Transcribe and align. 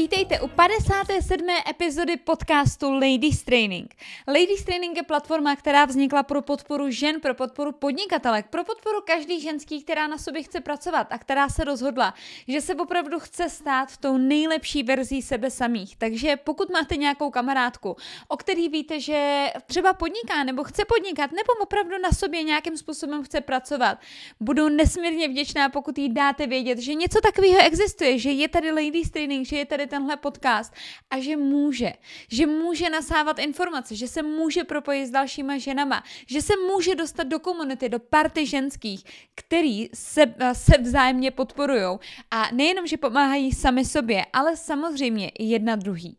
vítejte 0.00 0.40
u 0.40 0.48
57. 0.48 1.46
epizody 1.70 2.16
podcastu 2.16 2.92
Ladies 2.92 3.42
Training. 3.42 3.94
Ladies 4.28 4.64
Training 4.64 4.96
je 4.96 5.02
platforma, 5.02 5.56
která 5.56 5.84
vznikla 5.84 6.22
pro 6.22 6.42
podporu 6.42 6.90
žen, 6.90 7.20
pro 7.20 7.34
podporu 7.34 7.72
podnikatelek, 7.72 8.46
pro 8.46 8.64
podporu 8.64 8.98
každý 9.04 9.40
ženský, 9.40 9.82
která 9.82 10.06
na 10.06 10.18
sobě 10.18 10.42
chce 10.42 10.60
pracovat 10.60 11.06
a 11.10 11.18
která 11.18 11.48
se 11.48 11.64
rozhodla, 11.64 12.14
že 12.48 12.60
se 12.60 12.74
opravdu 12.74 13.18
chce 13.18 13.48
stát 13.48 13.96
tou 13.96 14.18
nejlepší 14.18 14.82
verzí 14.82 15.22
sebe 15.22 15.50
samých. 15.50 15.96
Takže 15.96 16.36
pokud 16.36 16.70
máte 16.70 16.96
nějakou 16.96 17.30
kamarádku, 17.30 17.96
o 18.28 18.36
který 18.36 18.68
víte, 18.68 19.00
že 19.00 19.46
třeba 19.66 19.92
podniká 19.92 20.44
nebo 20.44 20.64
chce 20.64 20.84
podnikat, 20.84 21.30
nebo 21.30 21.52
opravdu 21.62 21.98
na 22.02 22.10
sobě 22.10 22.42
nějakým 22.42 22.76
způsobem 22.76 23.22
chce 23.22 23.40
pracovat, 23.40 23.98
budu 24.40 24.68
nesmírně 24.68 25.28
vděčná, 25.28 25.68
pokud 25.68 25.98
jí 25.98 26.08
dáte 26.08 26.46
vědět, 26.46 26.78
že 26.78 26.94
něco 26.94 27.20
takového 27.20 27.60
existuje, 27.66 28.18
že 28.18 28.30
je 28.30 28.48
tady 28.48 28.70
Ladies 28.72 29.10
Training, 29.10 29.46
že 29.46 29.56
je 29.56 29.66
tady 29.66 29.89
tenhle 29.90 30.16
podcast 30.16 30.74
a 31.10 31.20
že 31.20 31.36
může, 31.36 31.92
že 32.32 32.46
může 32.46 32.90
nasávat 32.90 33.38
informace, 33.38 33.96
že 33.96 34.08
se 34.08 34.22
může 34.22 34.64
propojit 34.64 35.06
s 35.06 35.10
dalšíma 35.10 35.58
ženama, 35.58 36.02
že 36.26 36.42
se 36.42 36.52
může 36.56 36.94
dostat 36.94 37.26
do 37.26 37.38
komunity, 37.38 37.88
do 37.88 37.98
party 37.98 38.46
ženských, 38.46 39.04
který 39.34 39.88
se, 39.94 40.34
se 40.52 40.78
vzájemně 40.78 41.30
podporují 41.30 41.98
a 42.30 42.50
nejenom, 42.52 42.86
že 42.86 42.96
pomáhají 42.96 43.52
sami 43.52 43.84
sobě, 43.84 44.26
ale 44.32 44.56
samozřejmě 44.56 45.28
i 45.28 45.44
jedna 45.44 45.76
druhý. 45.76 46.16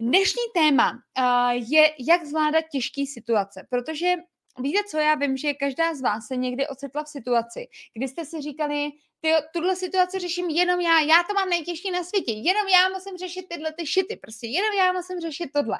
Dnešní 0.00 0.42
téma 0.54 0.92
uh, 0.92 1.62
je, 1.70 1.90
jak 2.08 2.24
zvládat 2.24 2.64
těžké 2.72 3.02
situace, 3.06 3.66
protože 3.70 4.14
víte 4.62 4.78
co, 4.90 4.98
já 4.98 5.14
vím, 5.14 5.36
že 5.36 5.54
každá 5.54 5.94
z 5.94 6.00
vás 6.02 6.26
se 6.26 6.36
někdy 6.36 6.68
ocitla 6.68 7.04
v 7.04 7.08
situaci, 7.08 7.66
kdy 7.94 8.08
jste 8.08 8.24
si 8.24 8.40
říkali, 8.40 8.90
ty, 9.20 9.32
tuhle 9.52 9.76
situaci 9.76 10.18
řeším 10.18 10.48
jenom 10.48 10.80
já, 10.80 11.00
já 11.00 11.22
to 11.28 11.34
mám 11.34 11.48
nejtěžší 11.48 11.90
na 11.90 12.04
světě, 12.04 12.32
jenom 12.32 12.68
já 12.68 12.88
musím 12.88 13.18
řešit 13.18 13.46
tyhle 13.48 13.72
ty 13.72 13.86
šity, 13.86 14.16
prostě 14.16 14.46
jenom 14.46 14.72
já 14.78 14.92
musím 14.92 15.20
řešit 15.20 15.50
tohle. 15.54 15.78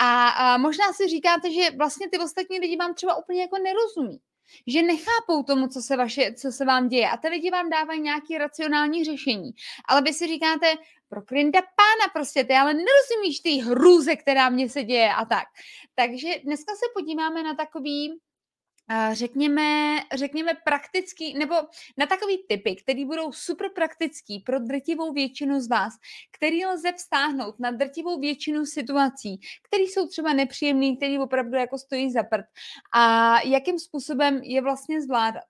A, 0.00 0.28
a 0.28 0.56
možná 0.56 0.92
si 0.92 1.08
říkáte, 1.08 1.52
že 1.52 1.70
vlastně 1.70 2.10
ty 2.10 2.18
ostatní 2.18 2.58
lidi 2.58 2.76
vám 2.76 2.94
třeba 2.94 3.16
úplně 3.16 3.40
jako 3.40 3.58
nerozumí 3.58 4.20
že 4.66 4.82
nechápou 4.82 5.42
tomu, 5.46 5.68
co 5.68 5.82
se, 5.82 5.96
vaše, 5.96 6.34
co 6.34 6.52
se 6.52 6.64
vám 6.64 6.88
děje 6.88 7.10
a 7.10 7.16
ty 7.16 7.28
lidi 7.28 7.50
vám 7.50 7.70
dávají 7.70 8.00
nějaké 8.00 8.38
racionální 8.38 9.04
řešení. 9.04 9.50
Ale 9.88 10.02
vy 10.02 10.12
si 10.12 10.26
říkáte, 10.26 10.74
pro 11.08 11.22
krinda 11.22 11.62
pána 11.62 12.12
prostě, 12.12 12.44
ty 12.44 12.54
ale 12.54 12.74
nerozumíš 12.74 13.40
ty 13.40 13.50
hrůze, 13.50 14.16
která 14.16 14.48
mě 14.48 14.68
se 14.68 14.84
děje 14.84 15.12
a 15.14 15.24
tak. 15.24 15.48
Takže 15.94 16.28
dneska 16.44 16.72
se 16.74 16.86
podíváme 16.94 17.42
na 17.42 17.54
takový 17.54 18.20
řekněme, 19.12 19.96
řekněme 20.14 20.52
praktický, 20.64 21.38
nebo 21.38 21.54
na 21.96 22.06
takový 22.06 22.44
typy, 22.48 22.76
které 22.76 23.04
budou 23.04 23.32
super 23.32 23.70
praktický 23.74 24.40
pro 24.40 24.58
drtivou 24.58 25.12
většinu 25.12 25.60
z 25.60 25.68
vás, 25.68 25.92
který 26.32 26.66
lze 26.66 26.92
vztáhnout 26.92 27.60
na 27.60 27.70
drtivou 27.70 28.20
většinu 28.20 28.66
situací, 28.66 29.40
které 29.68 29.82
jsou 29.82 30.06
třeba 30.06 30.32
nepříjemné, 30.32 30.96
které 30.96 31.18
opravdu 31.18 31.56
jako 31.56 31.78
stojí 31.78 32.12
za 32.12 32.22
prd 32.22 32.46
a 32.94 33.36
jakým 33.40 33.78
způsobem 33.78 34.40
je 34.42 34.62
vlastně 34.62 35.02
zvládat. 35.02 35.44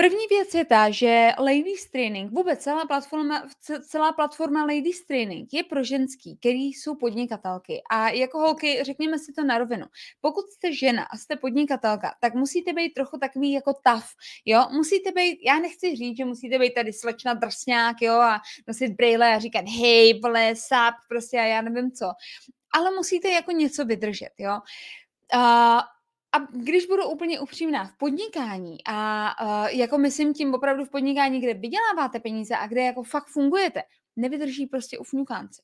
První 0.00 0.26
věc 0.30 0.54
je 0.54 0.64
ta, 0.64 0.90
že 0.90 1.30
Ladies 1.38 1.90
Training, 1.90 2.32
vůbec 2.32 2.62
celá 2.62 2.86
platforma, 2.86 3.48
celá 3.88 4.12
platforma 4.12 4.60
Ladies 4.60 5.06
Training 5.06 5.48
je 5.52 5.64
pro 5.64 5.84
ženský, 5.84 6.36
který 6.36 6.64
jsou 6.64 6.94
podnikatelky. 6.94 7.82
A 7.90 8.08
jako 8.08 8.38
holky, 8.38 8.84
řekněme 8.84 9.18
si 9.18 9.32
to 9.32 9.44
na 9.44 9.58
rovinu. 9.58 9.86
Pokud 10.20 10.50
jste 10.50 10.72
žena 10.72 11.04
a 11.04 11.16
jste 11.16 11.36
podnikatelka, 11.36 12.14
tak 12.20 12.34
musíte 12.34 12.72
být 12.72 12.94
trochu 12.94 13.18
takový 13.18 13.52
jako 13.52 13.72
tough, 13.72 14.06
jo? 14.44 14.66
Musíte 14.72 15.12
být, 15.12 15.38
já 15.46 15.58
nechci 15.58 15.96
říct, 15.96 16.16
že 16.16 16.24
musíte 16.24 16.58
být 16.58 16.74
tady 16.74 16.92
slečna 16.92 17.34
drsňák, 17.34 17.96
jo, 18.02 18.14
a 18.14 18.40
nosit 18.68 18.88
brýle 18.88 19.34
a 19.34 19.38
říkat 19.38 19.64
hej, 19.80 20.20
vole, 20.20 20.54
sap, 20.56 20.94
prostě 21.08 21.38
a 21.38 21.44
já 21.44 21.62
nevím 21.62 21.92
co. 21.92 22.06
Ale 22.72 22.90
musíte 22.90 23.28
jako 23.28 23.52
něco 23.52 23.84
vydržet, 23.84 24.32
jo. 24.38 24.60
Uh, 25.34 25.80
a 26.32 26.38
když 26.38 26.86
budu 26.86 27.08
úplně 27.08 27.40
upřímná, 27.40 27.84
v 27.84 27.96
podnikání 27.96 28.78
a 28.86 29.30
uh, 29.42 29.68
jako 29.68 29.98
myslím 29.98 30.34
tím 30.34 30.54
opravdu 30.54 30.84
v 30.84 30.90
podnikání, 30.90 31.40
kde 31.40 31.54
vyděláváte 31.54 32.20
peníze 32.20 32.56
a 32.56 32.66
kde 32.66 32.82
jako 32.82 33.02
fakt 33.02 33.26
fungujete, 33.26 33.82
nevydrží 34.16 34.66
prostě 34.66 34.98
ufňukánci. 34.98 35.62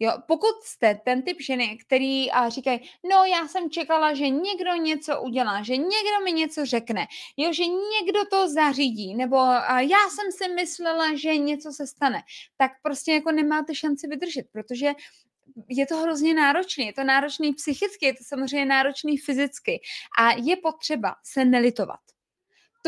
Jo, 0.00 0.12
pokud 0.28 0.62
jste 0.62 1.00
ten 1.04 1.22
typ 1.22 1.36
ženy, 1.40 1.78
který 1.86 2.30
a 2.30 2.48
říkají, 2.48 2.80
no 3.10 3.24
já 3.24 3.48
jsem 3.48 3.70
čekala, 3.70 4.14
že 4.14 4.28
někdo 4.28 4.74
něco 4.74 5.22
udělá, 5.22 5.62
že 5.62 5.76
někdo 5.76 6.24
mi 6.24 6.32
něco 6.32 6.66
řekne, 6.66 7.06
jo, 7.36 7.52
že 7.52 7.64
někdo 7.66 8.20
to 8.30 8.48
zařídí, 8.48 9.14
nebo 9.14 9.36
a 9.38 9.80
já 9.80 10.08
jsem 10.10 10.32
si 10.32 10.54
myslela, 10.54 11.14
že 11.14 11.38
něco 11.38 11.72
se 11.72 11.86
stane, 11.86 12.22
tak 12.56 12.72
prostě 12.82 13.12
jako 13.12 13.32
nemáte 13.32 13.74
šanci 13.74 14.08
vydržet, 14.08 14.46
protože 14.52 14.92
je 15.68 15.86
to 15.86 15.96
hrozně 15.96 16.34
náročné, 16.34 16.84
je 16.84 16.92
to 16.92 17.04
náročný 17.04 17.54
psychicky, 17.54 18.06
je 18.06 18.12
to 18.12 18.24
samozřejmě 18.24 18.66
náročný 18.66 19.18
fyzicky 19.18 19.80
a 20.18 20.32
je 20.42 20.56
potřeba 20.56 21.14
se 21.32 21.44
nelitovat. 21.44 22.00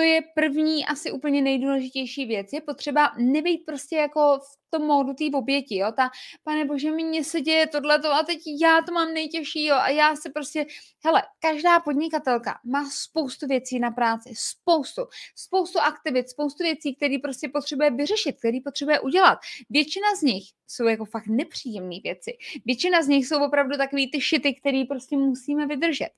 To 0.00 0.04
je 0.04 0.20
první, 0.34 0.86
asi 0.86 1.12
úplně 1.12 1.42
nejdůležitější 1.42 2.26
věc. 2.26 2.52
Je 2.52 2.60
potřeba 2.60 3.12
nebejt 3.18 3.60
prostě 3.66 3.96
jako 3.96 4.38
v 4.38 4.70
tom 4.70 4.82
módu 4.82 5.14
té 5.14 5.24
oběti, 5.34 5.76
jo, 5.76 5.92
ta, 5.96 6.10
pane 6.44 6.64
bože, 6.64 6.90
mně 6.90 7.24
se 7.24 7.40
děje 7.40 7.66
tohleto 7.66 8.12
a 8.12 8.22
teď 8.22 8.38
já 8.62 8.82
to 8.86 8.92
mám 8.92 9.14
nejtěžší, 9.14 9.64
jo, 9.64 9.76
a 9.76 9.88
já 9.88 10.16
se 10.16 10.30
prostě, 10.30 10.66
hele, 11.04 11.22
každá 11.38 11.80
podnikatelka 11.80 12.58
má 12.64 12.90
spoustu 12.90 13.46
věcí 13.46 13.78
na 13.78 13.90
práci, 13.90 14.32
spoustu, 14.36 15.02
spoustu 15.36 15.80
aktivit, 15.80 16.28
spoustu 16.28 16.62
věcí, 16.62 16.94
které 16.96 17.16
prostě 17.22 17.48
potřebuje 17.48 17.90
vyřešit, 17.90 18.38
které 18.38 18.58
potřebuje 18.64 19.00
udělat. 19.00 19.38
Většina 19.70 20.14
z 20.16 20.22
nich 20.22 20.44
jsou 20.66 20.84
jako 20.84 21.04
fakt 21.04 21.26
nepříjemné 21.26 21.96
věci. 22.04 22.38
Většina 22.64 23.02
z 23.02 23.08
nich 23.08 23.26
jsou 23.26 23.44
opravdu 23.44 23.76
takový 23.76 24.10
ty 24.10 24.20
šity, 24.20 24.54
které 24.54 24.82
prostě 24.88 25.16
musíme 25.16 25.66
vydržet. 25.66 26.10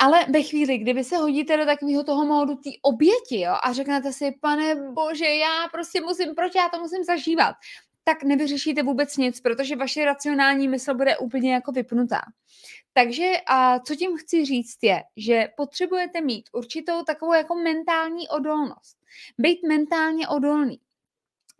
Ale 0.00 0.26
ve 0.28 0.42
chvíli, 0.42 0.78
kdy 0.78 0.92
vy 0.92 1.04
se 1.04 1.16
hodíte 1.16 1.56
do 1.56 1.64
takového 1.64 2.04
toho 2.04 2.24
módu 2.24 2.54
té 2.54 2.70
oběti 2.82 3.40
jo, 3.40 3.54
a 3.62 3.72
řeknete 3.72 4.12
si, 4.12 4.32
pane 4.40 4.74
bože, 4.74 5.24
já 5.24 5.68
prostě 5.72 6.00
musím, 6.00 6.34
proč 6.34 6.54
já 6.54 6.68
to 6.68 6.80
musím 6.80 7.04
zažívat, 7.04 7.56
tak 8.04 8.22
nevyřešíte 8.22 8.82
vůbec 8.82 9.16
nic, 9.16 9.40
protože 9.40 9.76
vaše 9.76 10.04
racionální 10.04 10.68
mysl 10.68 10.94
bude 10.94 11.16
úplně 11.16 11.54
jako 11.54 11.72
vypnutá. 11.72 12.20
Takže 12.92 13.32
a 13.46 13.80
co 13.80 13.96
tím 13.96 14.16
chci 14.16 14.44
říct 14.44 14.78
je, 14.82 15.02
že 15.16 15.48
potřebujete 15.56 16.20
mít 16.20 16.50
určitou 16.52 17.02
takovou 17.02 17.32
jako 17.32 17.54
mentální 17.54 18.28
odolnost. 18.28 18.96
Být 19.38 19.58
mentálně 19.68 20.28
odolný. 20.28 20.80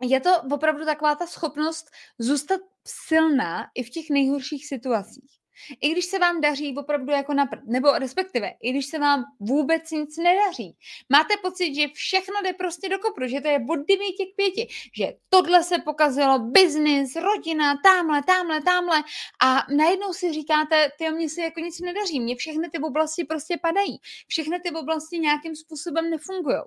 Je 0.01 0.19
to 0.19 0.29
opravdu 0.51 0.85
taková 0.85 1.15
ta 1.15 1.27
schopnost 1.27 1.91
zůstat 2.19 2.61
silná 2.85 3.67
i 3.75 3.83
v 3.83 3.89
těch 3.89 4.09
nejhorších 4.09 4.67
situacích. 4.67 5.42
I 5.81 5.89
když 5.89 6.05
se 6.05 6.19
vám 6.19 6.41
daří 6.41 6.75
opravdu 6.77 7.11
jako 7.11 7.33
na 7.33 7.49
nebo 7.65 7.91
respektive, 7.91 8.51
i 8.61 8.71
když 8.71 8.85
se 8.85 8.99
vám 8.99 9.23
vůbec 9.39 9.91
nic 9.91 10.17
nedaří. 10.17 10.77
Máte 11.09 11.33
pocit, 11.41 11.75
že 11.75 11.87
všechno 11.93 12.35
jde 12.43 12.53
prostě 12.53 12.89
do 12.89 12.99
kopru, 12.99 13.27
že 13.27 13.41
to 13.41 13.47
je 13.47 13.59
od 13.69 13.75
9 13.75 13.87
k 13.87 14.35
5, 14.35 14.53
že 14.97 15.13
tohle 15.29 15.63
se 15.63 15.77
pokazilo, 15.79 16.39
biznis, 16.39 17.15
rodina, 17.15 17.79
tamhle, 17.83 18.23
tamhle, 18.23 18.61
tamhle 18.61 19.03
a 19.43 19.65
najednou 19.75 20.13
si 20.13 20.33
říkáte, 20.33 20.89
ty 20.97 21.09
mě 21.09 21.29
se 21.29 21.41
jako 21.41 21.59
nic 21.59 21.79
nedaří, 21.79 22.19
mě 22.19 22.35
všechny 22.35 22.69
ty 22.69 22.79
oblasti 22.79 23.23
prostě 23.23 23.57
padají, 23.61 23.99
všechny 24.27 24.59
ty 24.59 24.71
oblasti 24.71 25.19
nějakým 25.19 25.55
způsobem 25.55 26.09
nefungují. 26.09 26.57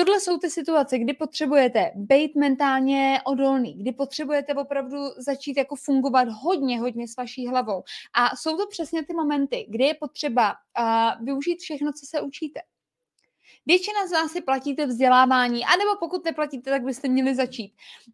Tohle 0.00 0.20
jsou 0.20 0.38
ty 0.38 0.50
situace, 0.50 0.98
kdy 0.98 1.12
potřebujete 1.12 1.92
být 1.94 2.36
mentálně 2.36 3.20
odolný, 3.24 3.74
kdy 3.74 3.92
potřebujete 3.92 4.54
opravdu 4.54 4.96
začít 5.16 5.56
jako 5.56 5.76
fungovat 5.76 6.28
hodně, 6.28 6.80
hodně 6.80 7.08
s 7.08 7.16
vaší 7.16 7.48
hlavou. 7.48 7.82
A 8.14 8.36
jsou 8.36 8.56
to 8.56 8.66
přesně 8.66 9.04
ty 9.06 9.14
momenty, 9.14 9.66
kdy 9.68 9.84
je 9.84 9.94
potřeba 9.94 10.54
uh, 10.78 11.24
využít 11.24 11.60
všechno, 11.60 11.92
co 11.92 12.06
se 12.06 12.20
učíte. 12.20 12.60
Většina 13.66 14.06
z 14.06 14.12
vás 14.12 14.32
si 14.32 14.40
platíte 14.40 14.86
vzdělávání, 14.86 15.64
anebo 15.64 15.90
pokud 16.00 16.24
neplatíte, 16.24 16.70
tak 16.70 16.82
byste 16.82 17.08
měli 17.08 17.34
začít. 17.34 17.72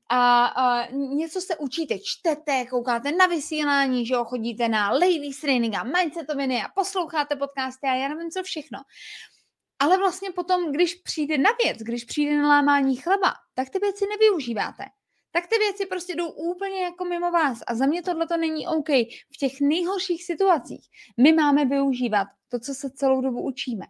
A, 0.09 0.47
a 0.47 0.91
něco 0.91 1.41
se 1.41 1.57
učíte, 1.57 1.99
čtete, 2.05 2.67
koukáte 2.71 3.13
na 3.13 3.27
vysílání, 3.27 4.07
že 4.07 4.15
jo, 4.15 4.25
chodíte 4.25 4.69
na 4.69 4.91
ladies 4.91 5.41
training 5.41 5.75
a 5.75 5.85
mindsetoviny 5.85 6.63
a 6.63 6.69
posloucháte 6.75 7.37
podcasty 7.37 7.87
a 7.87 7.95
já 7.95 8.09
nevím 8.09 8.31
co 8.31 8.43
všechno. 8.43 8.79
Ale 9.79 9.99
vlastně 9.99 10.31
potom, 10.31 10.73
když 10.73 10.95
přijde 10.95 11.39
na 11.39 11.51
věc, 11.65 11.79
když 11.79 12.05
přijde 12.05 12.37
na 12.37 12.49
lámání 12.49 12.97
chleba, 12.97 13.33
tak 13.55 13.71
ty 13.71 13.79
věci 13.79 14.05
nevyužíváte. 14.07 14.85
Tak 15.31 15.47
ty 15.47 15.59
věci 15.59 15.87
prostě 15.87 16.15
jdou 16.15 16.31
úplně 16.31 16.83
jako 16.83 17.05
mimo 17.05 17.31
vás. 17.31 17.59
A 17.67 17.75
za 17.75 17.87
mě 17.87 18.03
tohle 18.03 18.27
to 18.27 18.37
není 18.37 18.67
OK. 18.67 18.89
V 19.35 19.37
těch 19.39 19.61
nejhorších 19.61 20.25
situacích 20.25 20.89
my 21.17 21.33
máme 21.33 21.65
využívat 21.65 22.29
to, 22.49 22.59
co 22.59 22.75
se 22.75 22.91
celou 22.91 23.21
dobu 23.21 23.43
učíme. 23.43 23.87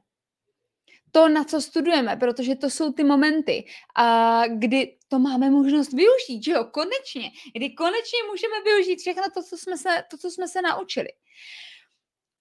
To, 1.10 1.28
na 1.28 1.44
co 1.44 1.60
studujeme, 1.60 2.16
protože 2.16 2.56
to 2.56 2.70
jsou 2.70 2.92
ty 2.92 3.04
momenty, 3.04 3.64
a 3.96 4.42
kdy 4.46 4.98
to 5.08 5.18
máme 5.18 5.50
možnost 5.50 5.92
využít, 5.92 6.44
že 6.44 6.52
jo, 6.52 6.64
konečně, 6.64 7.30
kdy 7.54 7.70
konečně 7.70 8.18
můžeme 8.30 8.62
využít 8.64 9.00
všechno 9.00 9.22
to, 9.34 9.42
co 9.42 9.58
jsme 9.58 9.78
se, 9.78 9.88
to, 10.10 10.18
co 10.18 10.30
jsme 10.30 10.48
se 10.48 10.62
naučili. 10.62 11.08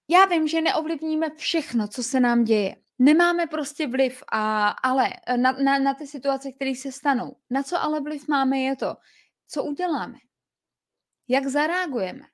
Já 0.07 0.25
vím, 0.25 0.47
že 0.47 0.62
neovlivníme 0.62 1.30
všechno, 1.38 1.88
co 1.88 2.03
se 2.03 2.19
nám 2.19 2.44
děje. 2.44 2.75
Nemáme 3.00 3.47
prostě 3.47 3.88
vliv, 3.88 4.24
a, 4.31 4.68
ale 4.69 5.09
eh, 5.27 5.38
na, 5.38 5.51
na, 5.51 5.80
na 5.80 5.94
ty 5.94 6.07
situace, 6.07 6.51
které 6.51 6.75
se 6.75 6.92
stanou. 6.92 7.36
Na 7.50 7.63
co 7.63 7.81
ale 7.81 8.01
vliv 8.01 8.27
máme, 8.27 8.59
je 8.59 8.75
to, 8.75 8.95
co 9.47 9.63
uděláme. 9.63 10.18
jak 11.27 11.47
zareagujeme 11.47 12.25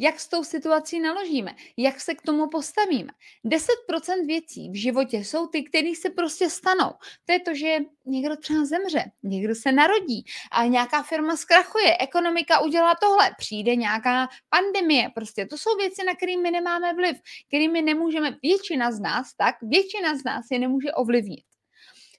jak 0.00 0.20
s 0.20 0.28
tou 0.28 0.44
situací 0.44 1.00
naložíme, 1.00 1.54
jak 1.76 2.00
se 2.00 2.14
k 2.14 2.22
tomu 2.22 2.48
postavíme. 2.48 3.12
10% 3.44 4.26
věcí 4.26 4.70
v 4.70 4.80
životě 4.80 5.16
jsou 5.16 5.46
ty, 5.46 5.62
které 5.62 5.92
se 5.94 6.10
prostě 6.10 6.50
stanou. 6.50 6.90
To 7.24 7.32
je 7.32 7.40
to, 7.40 7.54
že 7.54 7.78
někdo 8.06 8.36
třeba 8.36 8.64
zemře, 8.64 9.04
někdo 9.22 9.54
se 9.54 9.72
narodí 9.72 10.24
a 10.52 10.66
nějaká 10.66 11.02
firma 11.02 11.36
zkrachuje, 11.36 11.96
ekonomika 12.00 12.60
udělá 12.60 12.94
tohle, 13.00 13.30
přijde 13.38 13.76
nějaká 13.76 14.28
pandemie. 14.48 15.08
Prostě 15.14 15.46
to 15.46 15.58
jsou 15.58 15.76
věci, 15.76 16.04
na 16.04 16.14
které 16.14 16.36
my 16.36 16.50
nemáme 16.50 16.94
vliv, 16.94 17.16
kterými 17.48 17.82
nemůžeme, 17.82 18.36
většina 18.42 18.92
z 18.92 19.00
nás, 19.00 19.34
tak 19.34 19.54
většina 19.62 20.16
z 20.16 20.24
nás 20.24 20.46
je 20.50 20.58
nemůže 20.58 20.92
ovlivnit. 20.92 21.44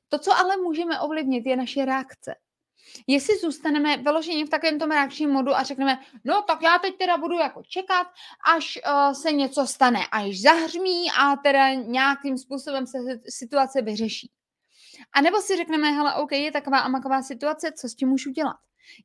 To, 0.09 0.19
co 0.19 0.37
ale 0.37 0.57
můžeme 0.57 0.99
ovlivnit, 0.99 1.45
je 1.45 1.55
naše 1.55 1.85
reakce. 1.85 2.35
Jestli 3.07 3.37
zůstaneme 3.37 3.97
vyloženi 3.97 4.45
v 4.45 4.49
takovém 4.49 4.79
tom 4.79 4.91
reakčním 4.91 5.29
modu 5.29 5.55
a 5.55 5.63
řekneme, 5.63 5.99
no 6.25 6.41
tak 6.41 6.61
já 6.61 6.79
teď 6.79 6.97
teda 6.97 7.17
budu 7.17 7.35
jako 7.35 7.63
čekat, 7.63 8.07
až 8.55 8.79
uh, 8.87 9.13
se 9.13 9.31
něco 9.31 9.67
stane, 9.67 9.99
až 10.11 10.41
zahřmí 10.41 11.05
a 11.19 11.35
teda 11.35 11.73
nějakým 11.73 12.37
způsobem 12.37 12.87
se 12.87 12.97
situace 13.29 13.81
vyřeší. 13.81 14.31
A 15.13 15.21
nebo 15.21 15.41
si 15.41 15.57
řekneme, 15.57 15.91
hele, 15.91 16.15
OK, 16.15 16.31
je 16.31 16.51
taková 16.51 16.79
a 16.79 16.87
maková 16.87 17.21
situace, 17.21 17.71
co 17.71 17.89
s 17.89 17.95
tím 17.95 18.09
můžu 18.09 18.31
dělat? 18.31 18.55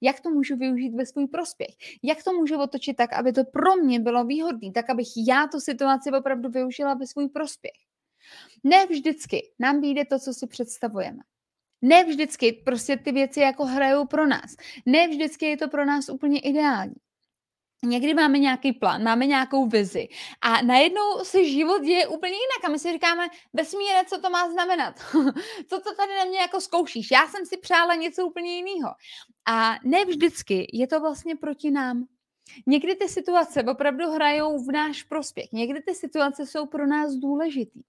Jak 0.00 0.20
to 0.20 0.30
můžu 0.30 0.56
využít 0.56 0.94
ve 0.94 1.06
svůj 1.06 1.26
prospěch? 1.26 1.74
Jak 2.02 2.24
to 2.24 2.32
můžu 2.32 2.58
otočit 2.58 2.96
tak, 2.96 3.12
aby 3.12 3.32
to 3.32 3.44
pro 3.44 3.76
mě 3.76 4.00
bylo 4.00 4.24
výhodné, 4.24 4.72
tak 4.72 4.90
abych 4.90 5.08
já 5.28 5.46
tu 5.46 5.60
situaci 5.60 6.10
opravdu 6.18 6.48
využila 6.48 6.94
ve 6.94 7.06
svůj 7.06 7.28
prospěch? 7.28 7.76
Ne 8.64 8.86
vždycky 8.86 9.52
nám 9.58 9.80
vyjde 9.80 10.04
to, 10.04 10.18
co 10.18 10.34
si 10.34 10.46
představujeme. 10.46 11.18
Ne 11.82 12.04
vždycky 12.04 12.52
prostě 12.52 12.96
ty 12.96 13.12
věci 13.12 13.40
jako 13.40 13.64
hrajou 13.64 14.06
pro 14.06 14.26
nás. 14.26 14.56
Ne 14.86 15.08
vždycky 15.08 15.46
je 15.46 15.56
to 15.56 15.68
pro 15.68 15.84
nás 15.84 16.08
úplně 16.08 16.40
ideální. 16.40 16.94
Někdy 17.84 18.14
máme 18.14 18.38
nějaký 18.38 18.72
plán, 18.72 19.02
máme 19.02 19.26
nějakou 19.26 19.66
vizi 19.66 20.08
a 20.40 20.62
najednou 20.62 21.24
se 21.24 21.44
život 21.44 21.82
děje 21.82 22.06
úplně 22.06 22.32
jinak 22.32 22.64
a 22.64 22.68
my 22.68 22.78
si 22.78 22.92
říkáme, 22.92 23.28
vesmíre, 23.52 24.04
co 24.06 24.20
to 24.20 24.30
má 24.30 24.50
znamenat? 24.50 24.94
co 25.68 25.80
to 25.80 25.94
tady 25.94 26.14
na 26.18 26.24
mě 26.24 26.38
jako 26.38 26.60
zkoušíš? 26.60 27.10
Já 27.10 27.28
jsem 27.28 27.46
si 27.46 27.56
přála 27.56 27.94
něco 27.94 28.26
úplně 28.26 28.56
jiného. 28.56 28.90
A 29.48 29.74
ne 29.84 30.04
vždycky 30.04 30.68
je 30.72 30.86
to 30.86 31.00
vlastně 31.00 31.36
proti 31.36 31.70
nám. 31.70 32.06
Někdy 32.66 32.96
ty 32.96 33.08
situace 33.08 33.62
opravdu 33.62 34.10
hrajou 34.10 34.64
v 34.64 34.72
náš 34.72 35.02
prospěch. 35.02 35.52
Někdy 35.52 35.82
ty 35.82 35.94
situace 35.94 36.46
jsou 36.46 36.66
pro 36.66 36.86
nás 36.86 37.12
důležitý. 37.14 37.80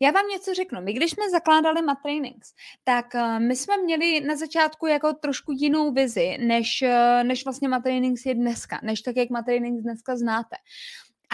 Já 0.00 0.10
vám 0.10 0.28
něco 0.28 0.54
řeknu. 0.54 0.80
My, 0.82 0.92
když 0.92 1.10
jsme 1.10 1.30
zakládali 1.30 1.82
Matrainings, 1.82 2.54
tak 2.84 3.06
uh, 3.14 3.40
my 3.40 3.56
jsme 3.56 3.82
měli 3.82 4.20
na 4.20 4.36
začátku 4.36 4.86
jako 4.86 5.12
trošku 5.12 5.52
jinou 5.52 5.92
vizi, 5.92 6.38
než, 6.38 6.82
uh, 6.82 7.24
než 7.24 7.44
vlastně 7.44 7.68
Matrainings 7.68 8.26
je 8.26 8.34
dneska, 8.34 8.80
než 8.82 9.02
tak, 9.02 9.16
jak 9.16 9.30
Matrainings 9.30 9.82
dneska 9.82 10.16
znáte. 10.16 10.56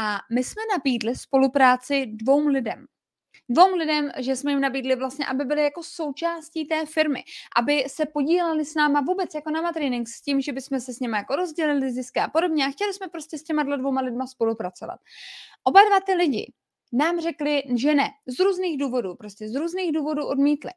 A 0.00 0.18
my 0.32 0.44
jsme 0.44 0.62
nabídli 0.72 1.16
spolupráci 1.16 2.06
dvou 2.06 2.48
lidem. 2.48 2.86
Dvou 3.50 3.76
lidem, 3.76 4.10
že 4.18 4.36
jsme 4.36 4.52
jim 4.52 4.60
nabídli 4.60 4.96
vlastně, 4.96 5.26
aby 5.26 5.44
byli 5.44 5.62
jako 5.62 5.82
součástí 5.82 6.64
té 6.64 6.86
firmy, 6.86 7.24
aby 7.56 7.84
se 7.86 8.06
podíleli 8.06 8.64
s 8.64 8.74
náma 8.74 9.00
vůbec 9.00 9.34
jako 9.34 9.50
na 9.50 9.60
Matrainings 9.60 10.12
s 10.12 10.20
tím, 10.20 10.40
že 10.40 10.52
bychom 10.52 10.80
se 10.80 10.94
s 10.94 11.00
nimi 11.00 11.16
jako 11.16 11.36
rozdělili 11.36 11.92
zisky 11.92 12.20
a 12.20 12.28
podobně 12.28 12.66
a 12.66 12.70
chtěli 12.70 12.94
jsme 12.94 13.08
prostě 13.08 13.38
s 13.38 13.42
těma 13.42 13.62
dvouma 13.62 14.00
lidma 14.00 14.26
spolupracovat. 14.26 15.00
Oba 15.64 15.80
dva 15.88 16.00
ty 16.00 16.14
lidi 16.14 16.52
nám 16.92 17.20
řekli, 17.20 17.62
že 17.76 17.94
ne. 17.94 18.08
Z 18.26 18.40
různých 18.40 18.78
důvodů, 18.78 19.14
prostě 19.14 19.48
z 19.48 19.54
různých 19.54 19.92
důvodů 19.92 20.26
odmítli. 20.26 20.70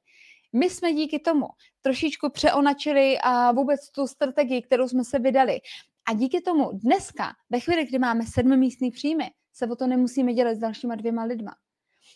My 0.54 0.70
jsme 0.70 0.94
díky 0.94 1.20
tomu 1.20 1.48
trošičku 1.82 2.30
přeonačili 2.30 3.18
a 3.24 3.52
vůbec 3.52 3.92
tu 3.92 4.08
strategii, 4.08 4.62
kterou 4.62 4.88
jsme 4.88 5.04
se 5.04 5.20
vydali. 5.20 5.60
A 6.10 6.14
díky 6.14 6.42
tomu 6.42 6.72
dneska, 6.74 7.32
ve 7.50 7.60
chvíli, 7.60 7.86
kdy 7.86 8.00
máme 8.00 8.24
sedmimístný 8.26 8.92
příjmy, 8.92 9.32
se 9.54 9.68
o 9.68 9.76
to 9.76 9.88
nemusíme 9.88 10.34
dělat 10.34 10.56
s 10.56 10.60
dalšíma 10.60 10.96
dvěma 10.96 11.24
lidma 11.24 11.56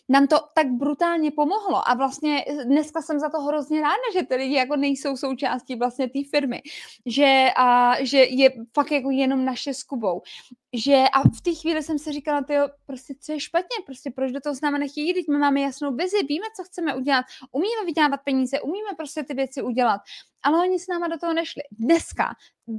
nám 0.08 0.26
to 0.26 0.36
tak 0.54 0.66
brutálně 0.66 1.30
pomohlo. 1.30 1.88
A 1.88 1.94
vlastně 1.94 2.44
dneska 2.64 3.02
jsem 3.02 3.18
za 3.18 3.28
to 3.28 3.40
hrozně 3.40 3.80
ráda, 3.80 4.06
že 4.12 4.22
ty 4.22 4.36
lidi 4.36 4.54
jako 4.54 4.76
nejsou 4.76 5.16
součástí 5.16 5.76
vlastně 5.76 6.08
té 6.08 6.18
firmy, 6.30 6.62
že, 7.06 7.46
a, 7.56 7.94
že 8.04 8.18
je 8.18 8.50
fakt 8.74 8.92
jako 8.92 9.10
jenom 9.10 9.44
naše 9.44 9.74
s 9.74 9.82
Kubou. 9.82 10.22
Že 10.72 11.04
a 11.12 11.28
v 11.28 11.40
té 11.40 11.54
chvíli 11.54 11.82
jsem 11.82 11.98
si 11.98 12.12
říkala, 12.12 12.42
ty 12.42 12.54
prostě 12.86 13.14
co 13.20 13.32
je 13.32 13.40
špatně, 13.40 13.76
prostě 13.86 14.10
proč 14.10 14.32
do 14.32 14.40
toho 14.40 14.54
s 14.54 14.60
námi 14.60 14.78
nechtějí 14.78 15.06
jít, 15.06 15.28
my 15.28 15.38
máme 15.38 15.60
jasnou 15.60 15.94
vizi, 15.94 16.16
víme, 16.28 16.46
co 16.56 16.64
chceme 16.64 16.94
udělat, 16.94 17.24
umíme 17.52 17.84
vydělávat 17.86 18.20
peníze, 18.24 18.60
umíme 18.60 18.88
prostě 18.96 19.22
ty 19.22 19.34
věci 19.34 19.62
udělat 19.62 20.00
ale 20.46 20.62
oni 20.62 20.78
s 20.78 20.88
náma 20.88 21.08
do 21.08 21.18
toho 21.18 21.32
nešli. 21.32 21.62
Dneska 21.72 22.34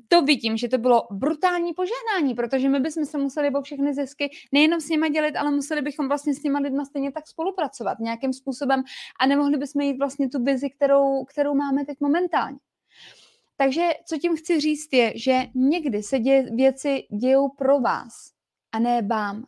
to 0.07 0.21
vidím, 0.21 0.57
že 0.57 0.67
to 0.67 0.77
bylo 0.77 1.07
brutální 1.11 1.73
požehnání, 1.73 2.35
protože 2.35 2.69
my 2.69 2.79
bychom 2.79 3.05
se 3.05 3.17
museli 3.17 3.49
o 3.49 3.61
všechny 3.61 3.93
zisky 3.93 4.29
nejenom 4.51 4.81
s 4.81 4.89
nimi 4.89 5.09
dělit, 5.09 5.35
ale 5.35 5.51
museli 5.51 5.81
bychom 5.81 6.07
vlastně 6.07 6.33
s 6.33 6.41
těma 6.41 6.59
lidma 6.59 6.85
stejně 6.85 7.11
tak 7.11 7.27
spolupracovat 7.27 7.99
nějakým 7.99 8.33
způsobem 8.33 8.83
a 9.19 9.25
nemohli 9.25 9.57
bychom 9.57 9.81
jít 9.81 9.97
vlastně 9.97 10.29
tu 10.29 10.43
vizi, 10.43 10.69
kterou, 10.69 11.25
kterou 11.25 11.55
máme 11.55 11.85
teď 11.85 11.97
momentálně. 11.99 12.57
Takže 13.57 13.89
co 14.05 14.17
tím 14.17 14.35
chci 14.35 14.59
říct 14.59 14.93
je, 14.93 15.13
že 15.15 15.45
někdy 15.55 16.03
se 16.03 16.19
děje, 16.19 16.55
věci 16.55 17.03
dějou 17.21 17.49
pro 17.49 17.79
vás 17.79 18.31
a 18.71 18.79
ne 18.79 19.01
vám. 19.01 19.45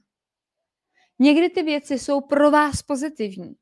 Někdy 1.19 1.49
ty 1.49 1.63
věci 1.63 1.99
jsou 1.99 2.21
pro 2.21 2.51
vás 2.51 2.81
pozitivní 2.81 3.55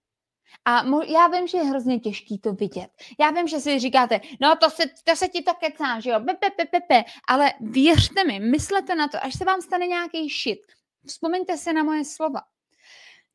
a 0.66 0.84
mo- 0.84 1.12
já 1.12 1.28
vím, 1.28 1.48
že 1.48 1.58
je 1.58 1.64
hrozně 1.64 2.00
těžký 2.00 2.40
to 2.40 2.54
vidět. 2.54 2.90
Já 3.20 3.32
vím, 3.32 3.48
že 3.48 3.60
si 3.60 3.80
říkáte, 3.80 4.22
no 4.42 4.56
to 4.56 4.70
se, 4.70 4.84
to 5.04 5.16
se 5.16 5.28
ti 5.28 5.42
to 5.44 5.54
kecá, 5.54 6.00
že 6.00 6.10
jo, 6.10 6.20
pepe, 6.20 6.50
pepe, 6.50 6.80
pepe. 6.80 7.04
Ale 7.28 7.54
věřte 7.60 8.24
mi, 8.24 8.40
myslete 8.40 8.96
na 8.96 9.08
to, 9.08 9.24
až 9.24 9.38
se 9.38 9.46
vám 9.46 9.62
stane 9.62 9.88
nějaký 9.88 10.30
shit. 10.30 10.60
Vzpomeňte 11.08 11.58
se 11.58 11.74
na 11.74 11.84
moje 11.84 12.06
slova. 12.06 12.40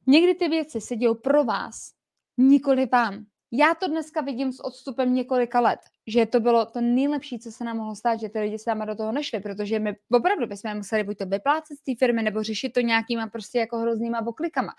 Někdy 0.07 0.35
ty 0.35 0.49
věci 0.49 0.81
se 0.81 0.97
dějou 0.97 1.15
pro 1.15 1.45
vás, 1.45 1.91
nikoli 2.39 2.87
vám. 2.87 3.27
Já 3.55 3.75
to 3.75 3.87
dneska 3.89 4.21
vidím 4.21 4.53
s 4.53 4.61
odstupem 4.61 5.15
několika 5.15 5.61
let, 5.61 5.81
že 6.07 6.27
to 6.27 6.41
bylo 6.41 6.67
to 6.67 6.81
nejlepší, 6.81 7.39
co 7.39 7.53
se 7.53 7.65
nám 7.65 7.77
mohlo 7.77 7.95
stát, 7.95 8.21
že 8.21 8.29
ty 8.29 8.41
lidi 8.41 8.59
s 8.59 8.67
náma 8.67 8.85
do 8.85 8.95
toho 8.95 9.13
nešli, 9.13 9.41
protože 9.41 9.79
my 9.79 9.97
opravdu 10.13 10.47
bychom 10.47 10.75
museli 10.77 11.05
buď 11.05 11.19
to 11.19 11.27
vyplácet 11.27 11.79
z 11.79 11.83
té 11.83 11.93
firmy, 11.99 12.23
nebo 12.23 12.43
řešit 12.43 12.73
to 12.73 12.81
nějakýma 12.81 13.27
prostě 13.27 13.59
jako 13.59 13.79
hroznýma 13.79 14.27
oklikama. 14.27 14.73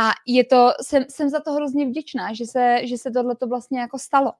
A 0.00 0.10
je 0.26 0.44
to, 0.44 0.70
jsem, 0.82 1.04
jsem 1.10 1.28
za 1.28 1.40
to 1.40 1.52
hrozně 1.52 1.86
vděčná, 1.86 2.32
že 2.32 2.46
se, 2.46 2.86
že 2.86 2.98
se 2.98 3.10
tohle 3.10 3.36
to 3.36 3.46
vlastně 3.46 3.80
jako 3.80 3.98
stalo. 3.98 4.32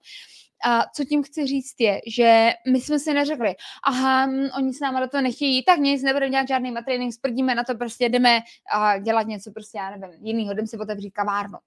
A 0.66 0.82
co 0.94 1.04
tím 1.04 1.22
chci 1.22 1.46
říct 1.46 1.74
je, 1.80 2.00
že 2.06 2.50
my 2.72 2.80
jsme 2.80 2.98
si 2.98 3.14
neřekli, 3.14 3.54
aha, 3.84 4.24
m, 4.24 4.50
oni 4.58 4.74
s 4.74 4.80
náma 4.80 5.00
do 5.00 5.08
toho 5.08 5.22
nechtějí, 5.22 5.64
tak 5.64 5.78
nic, 5.78 6.02
nebudeme 6.02 6.30
dělat 6.30 6.48
žádný 6.48 6.74
trénink, 6.84 7.14
sprdíme 7.14 7.54
na 7.54 7.64
to, 7.64 7.74
prostě 7.74 8.08
jdeme 8.08 8.40
a 8.72 8.98
dělat 8.98 9.26
něco, 9.26 9.52
prostě 9.52 9.78
já 9.78 9.96
nevím, 9.96 10.26
jinýho, 10.26 10.54
jdeme 10.54 10.66
si 10.66 10.78
otevřít 10.78 11.10
kavárnu. 11.10 11.58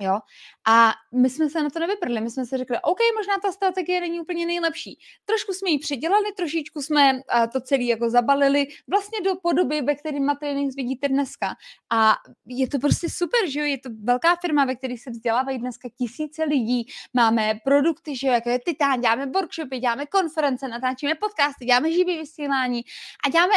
Jo? 0.00 0.18
A 0.66 0.92
my 1.14 1.30
jsme 1.30 1.50
se 1.50 1.62
na 1.62 1.70
to 1.70 1.78
nevyprli, 1.78 2.20
my 2.20 2.30
jsme 2.30 2.46
si 2.46 2.56
řekli, 2.56 2.76
OK, 2.82 2.98
možná 3.16 3.34
ta 3.42 3.52
strategie 3.52 4.00
není 4.00 4.20
úplně 4.20 4.46
nejlepší. 4.46 4.98
Trošku 5.24 5.52
jsme 5.52 5.70
ji 5.70 5.78
předělali, 5.78 6.24
trošičku 6.36 6.82
jsme 6.82 7.20
to 7.52 7.60
celé 7.60 7.82
jako 7.82 8.10
zabalili 8.10 8.66
vlastně 8.88 9.20
do 9.20 9.34
podoby, 9.42 9.82
ve 9.82 9.94
které 9.94 10.20
Matrainings 10.20 10.76
vidíte 10.76 11.08
dneska. 11.08 11.54
A 11.90 12.14
je 12.46 12.68
to 12.68 12.78
prostě 12.78 13.10
super, 13.10 13.40
že 13.50 13.60
jo? 13.60 13.66
Je 13.66 13.78
to 13.78 13.90
velká 14.02 14.36
firma, 14.36 14.64
ve 14.64 14.76
které 14.76 14.94
se 14.98 15.10
vzdělávají 15.10 15.58
dneska 15.58 15.88
tisíce 15.98 16.44
lidí. 16.44 16.86
Máme 17.14 17.54
produkty, 17.64 18.16
že 18.16 18.26
jo, 18.26 18.32
jako 18.32 18.50
je 18.50 18.58
Titán, 18.58 19.00
děláme 19.00 19.26
workshopy, 19.26 19.78
děláme 19.78 20.06
konference, 20.06 20.68
natáčíme 20.68 21.14
podcasty, 21.14 21.64
děláme 21.64 21.92
živý 21.92 22.18
vysílání 22.18 22.82
a 23.26 23.30
děláme, 23.30 23.52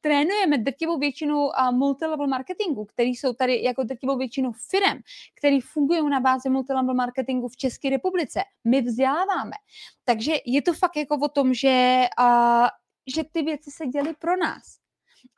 trénujeme 0.00 0.58
drtivou 0.58 0.98
většinu 0.98 1.48
multilevel 1.70 2.26
marketingu, 2.26 2.84
který 2.84 3.10
jsou 3.10 3.32
tady 3.32 3.62
jako 3.62 3.82
drtivou 3.84 4.18
většinu 4.18 4.52
firm, 4.52 4.98
který 5.38 5.60
fungují 5.80 6.10
na 6.10 6.20
bázi 6.20 6.48
multilevel 6.48 6.94
marketingu 6.94 7.48
v 7.48 7.56
České 7.56 7.90
republice. 7.90 8.40
My 8.64 8.82
vzděláváme. 8.82 9.56
Takže 10.04 10.32
je 10.46 10.62
to 10.62 10.74
fakt 10.74 10.96
jako 10.96 11.18
o 11.22 11.28
tom, 11.28 11.54
že, 11.54 12.04
uh, 12.20 12.66
že 13.14 13.24
ty 13.32 13.42
věci 13.42 13.70
se 13.70 13.86
děly 13.86 14.14
pro 14.18 14.36
nás. 14.36 14.62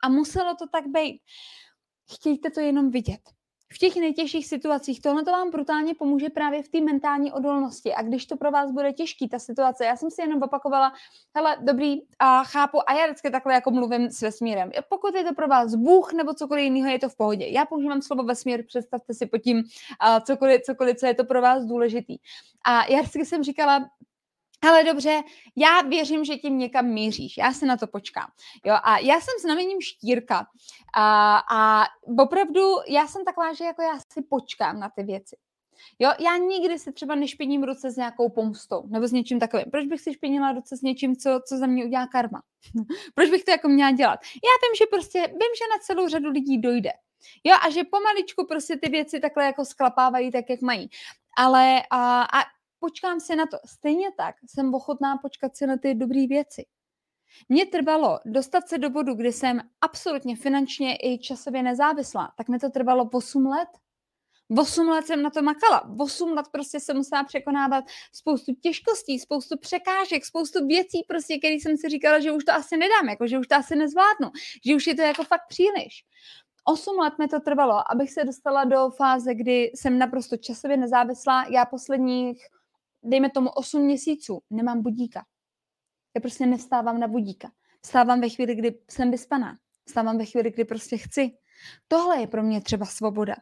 A 0.03 0.09
muselo 0.09 0.55
to 0.55 0.65
tak 0.67 0.87
být. 0.87 1.21
Chtějte 2.13 2.51
to 2.51 2.59
jenom 2.59 2.91
vidět 2.91 3.21
v 3.73 3.77
těch 3.77 3.95
nejtěžších 3.95 4.47
situacích. 4.47 5.01
Tohle 5.01 5.23
to 5.23 5.31
vám 5.31 5.51
brutálně 5.51 5.95
pomůže 5.95 6.29
právě 6.29 6.63
v 6.63 6.69
té 6.69 6.81
mentální 6.81 7.31
odolnosti. 7.31 7.93
A 7.93 8.01
když 8.01 8.25
to 8.25 8.37
pro 8.37 8.51
vás 8.51 8.71
bude 8.71 8.93
těžký, 8.93 9.29
ta 9.29 9.39
situace, 9.39 9.85
já 9.85 9.95
jsem 9.95 10.11
si 10.11 10.21
jenom 10.21 10.43
opakovala, 10.43 10.93
hele, 11.35 11.57
dobrý, 11.61 12.01
a 12.19 12.43
chápu, 12.43 12.89
a 12.89 12.93
já 12.93 13.05
vždycky 13.05 13.31
takhle 13.31 13.53
jako 13.53 13.71
mluvím 13.71 14.09
s 14.09 14.21
vesmírem. 14.21 14.71
Pokud 14.89 15.15
je 15.15 15.23
to 15.23 15.33
pro 15.33 15.47
vás 15.47 15.75
Bůh 15.75 16.13
nebo 16.13 16.33
cokoliv 16.33 16.63
jiného, 16.63 16.87
je 16.87 16.99
to 16.99 17.09
v 17.09 17.17
pohodě. 17.17 17.45
Já 17.47 17.65
používám 17.65 18.01
slovo 18.01 18.23
vesmír, 18.23 18.65
představte 18.65 19.13
si 19.13 19.25
pod 19.25 19.37
tím 19.37 19.57
uh, 19.57 19.63
cokoliv, 20.23 20.61
cokoliv, 20.61 20.97
co 20.97 21.05
je 21.05 21.13
to 21.13 21.23
pro 21.23 21.41
vás 21.41 21.65
důležitý. 21.65 22.17
A 22.65 22.85
já 22.85 22.99
vždycky 22.99 23.25
jsem 23.25 23.43
říkala, 23.43 23.89
ale 24.67 24.83
dobře, 24.83 25.21
já 25.55 25.81
věřím, 25.81 26.25
že 26.25 26.37
tím 26.37 26.57
někam 26.57 26.85
míříš, 26.85 27.37
já 27.37 27.53
se 27.53 27.65
na 27.65 27.77
to 27.77 27.87
počkám. 27.87 28.27
Jo, 28.65 28.75
a 28.83 28.97
já 28.97 29.15
jsem 29.15 29.33
znamením 29.41 29.81
štírka 29.81 30.47
a, 30.95 31.37
a 31.51 31.85
opravdu 32.17 32.61
já 32.87 33.07
jsem 33.07 33.25
taková, 33.25 33.53
že 33.53 33.63
jako 33.63 33.81
já 33.81 33.99
si 34.13 34.21
počkám 34.29 34.79
na 34.79 34.89
ty 34.89 35.03
věci. 35.03 35.35
Jo, 35.99 36.11
já 36.19 36.37
nikdy 36.37 36.79
se 36.79 36.91
třeba 36.91 37.15
nešpiním 37.15 37.63
ruce 37.63 37.91
s 37.91 37.95
nějakou 37.95 38.29
pomstou 38.29 38.83
nebo 38.87 39.07
s 39.07 39.11
něčím 39.11 39.39
takovým. 39.39 39.65
Proč 39.71 39.85
bych 39.85 40.01
si 40.01 40.13
špinila 40.13 40.51
ruce 40.51 40.77
s 40.77 40.81
něčím, 40.81 41.15
co, 41.15 41.41
co 41.47 41.57
za 41.57 41.67
mě 41.67 41.85
udělá 41.85 42.07
karma? 42.07 42.41
Proč 43.15 43.29
bych 43.29 43.43
to 43.43 43.51
jako 43.51 43.67
měla 43.67 43.91
dělat? 43.91 44.19
Já 44.23 44.67
vím, 44.67 44.75
že 44.77 44.85
prostě, 44.85 45.19
vím, 45.19 45.53
že 45.57 45.65
na 45.69 45.79
celou 45.81 46.07
řadu 46.07 46.29
lidí 46.29 46.57
dojde. 46.57 46.91
Jo, 47.43 47.55
a 47.61 47.69
že 47.69 47.83
pomaličku 47.83 48.45
prostě 48.47 48.77
ty 48.77 48.89
věci 48.89 49.19
takhle 49.19 49.45
jako 49.45 49.65
sklapávají 49.65 50.31
tak, 50.31 50.49
jak 50.49 50.61
mají. 50.61 50.89
Ale 51.37 51.81
a, 51.89 52.21
a 52.21 52.43
počkám 52.83 53.19
si 53.19 53.35
na 53.35 53.45
to. 53.45 53.57
Stejně 53.65 54.11
tak 54.17 54.35
jsem 54.47 54.73
ochotná 54.73 55.17
počkat 55.17 55.55
si 55.57 55.67
na 55.67 55.77
ty 55.77 55.95
dobré 55.95 56.27
věci. 56.27 56.65
Mně 57.49 57.65
trvalo 57.65 58.19
dostat 58.25 58.67
se 58.69 58.77
do 58.77 58.89
bodu, 58.89 59.13
kdy 59.13 59.31
jsem 59.31 59.61
absolutně 59.81 60.35
finančně 60.35 60.95
i 60.95 61.17
časově 61.17 61.63
nezávislá, 61.63 62.33
tak 62.37 62.49
mi 62.49 62.59
to 62.59 62.69
trvalo 62.69 63.09
8 63.13 63.45
let. 63.45 63.69
8 64.59 64.87
let 64.87 65.07
jsem 65.07 65.21
na 65.21 65.29
to 65.29 65.41
makala. 65.41 65.89
8 65.99 66.33
let 66.33 66.45
prostě 66.51 66.79
jsem 66.79 66.97
musela 66.97 67.23
překonávat 67.23 67.85
spoustu 68.13 68.51
těžkostí, 68.61 69.19
spoustu 69.19 69.57
překážek, 69.57 70.25
spoustu 70.25 70.67
věcí, 70.67 71.05
prostě, 71.07 71.37
které 71.37 71.53
jsem 71.53 71.77
si 71.77 71.89
říkala, 71.89 72.19
že 72.19 72.31
už 72.31 72.43
to 72.43 72.53
asi 72.53 72.77
nedám, 72.77 73.09
jako, 73.09 73.27
že 73.27 73.39
už 73.39 73.47
to 73.47 73.55
asi 73.55 73.75
nezvládnu, 73.75 74.31
že 74.65 74.75
už 74.75 74.87
je 74.87 74.95
to 74.95 75.01
jako 75.01 75.23
fakt 75.23 75.47
příliš. 75.49 76.03
8 76.65 76.97
let 76.97 77.13
mi 77.19 77.27
to 77.27 77.39
trvalo, 77.39 77.91
abych 77.91 78.11
se 78.11 78.23
dostala 78.23 78.63
do 78.63 78.89
fáze, 78.89 79.35
kdy 79.35 79.71
jsem 79.75 79.97
naprosto 79.97 80.37
časově 80.37 80.77
nezávislá. 80.77 81.45
Já 81.49 81.65
posledních, 81.65 82.37
dejme 83.03 83.29
tomu 83.29 83.49
8 83.49 83.81
měsíců, 83.81 84.41
nemám 84.49 84.81
budíka. 84.81 85.25
Já 86.15 86.21
prostě 86.21 86.45
nestávám 86.45 86.99
na 86.99 87.07
budíka. 87.07 87.51
Vstávám 87.81 88.21
ve 88.21 88.29
chvíli, 88.29 88.55
kdy 88.55 88.79
jsem 88.89 89.11
vyspaná. 89.11 89.57
Vstávám 89.87 90.17
ve 90.17 90.25
chvíli, 90.25 90.51
kdy 90.51 90.65
prostě 90.65 90.97
chci. 90.97 91.31
Tohle 91.87 92.19
je 92.19 92.27
pro 92.27 92.43
mě 92.43 92.61
třeba 92.61 92.85
svoboda. 92.85 93.35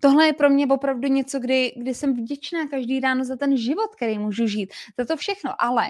Tohle 0.00 0.26
je 0.26 0.32
pro 0.32 0.50
mě 0.50 0.66
opravdu 0.66 1.08
něco, 1.08 1.40
kdy, 1.40 1.72
kdy 1.76 1.94
jsem 1.94 2.14
vděčná 2.14 2.68
každý 2.68 3.00
ráno 3.00 3.24
za 3.24 3.36
ten 3.36 3.56
život, 3.56 3.94
který 3.96 4.18
můžu 4.18 4.46
žít, 4.46 4.72
za 4.98 5.04
to 5.04 5.16
všechno, 5.16 5.62
ale 5.62 5.88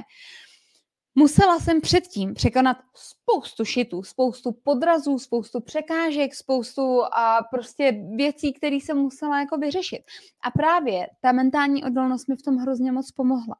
musela 1.14 1.60
jsem 1.60 1.80
předtím 1.80 2.34
překonat 2.34 2.76
spoustu 2.94 3.64
šitů, 3.64 4.02
spoustu 4.02 4.52
podrazů, 4.52 5.18
spoustu 5.18 5.60
překážek, 5.60 6.34
spoustu 6.34 7.04
a 7.04 7.38
prostě 7.50 7.92
věcí, 8.16 8.52
které 8.52 8.76
jsem 8.76 8.96
musela 8.96 9.40
jako 9.40 9.58
vyřešit. 9.58 10.02
A 10.44 10.50
právě 10.50 11.06
ta 11.20 11.32
mentální 11.32 11.84
odolnost 11.84 12.28
mi 12.28 12.36
v 12.36 12.42
tom 12.42 12.56
hrozně 12.56 12.92
moc 12.92 13.10
pomohla. 13.10 13.56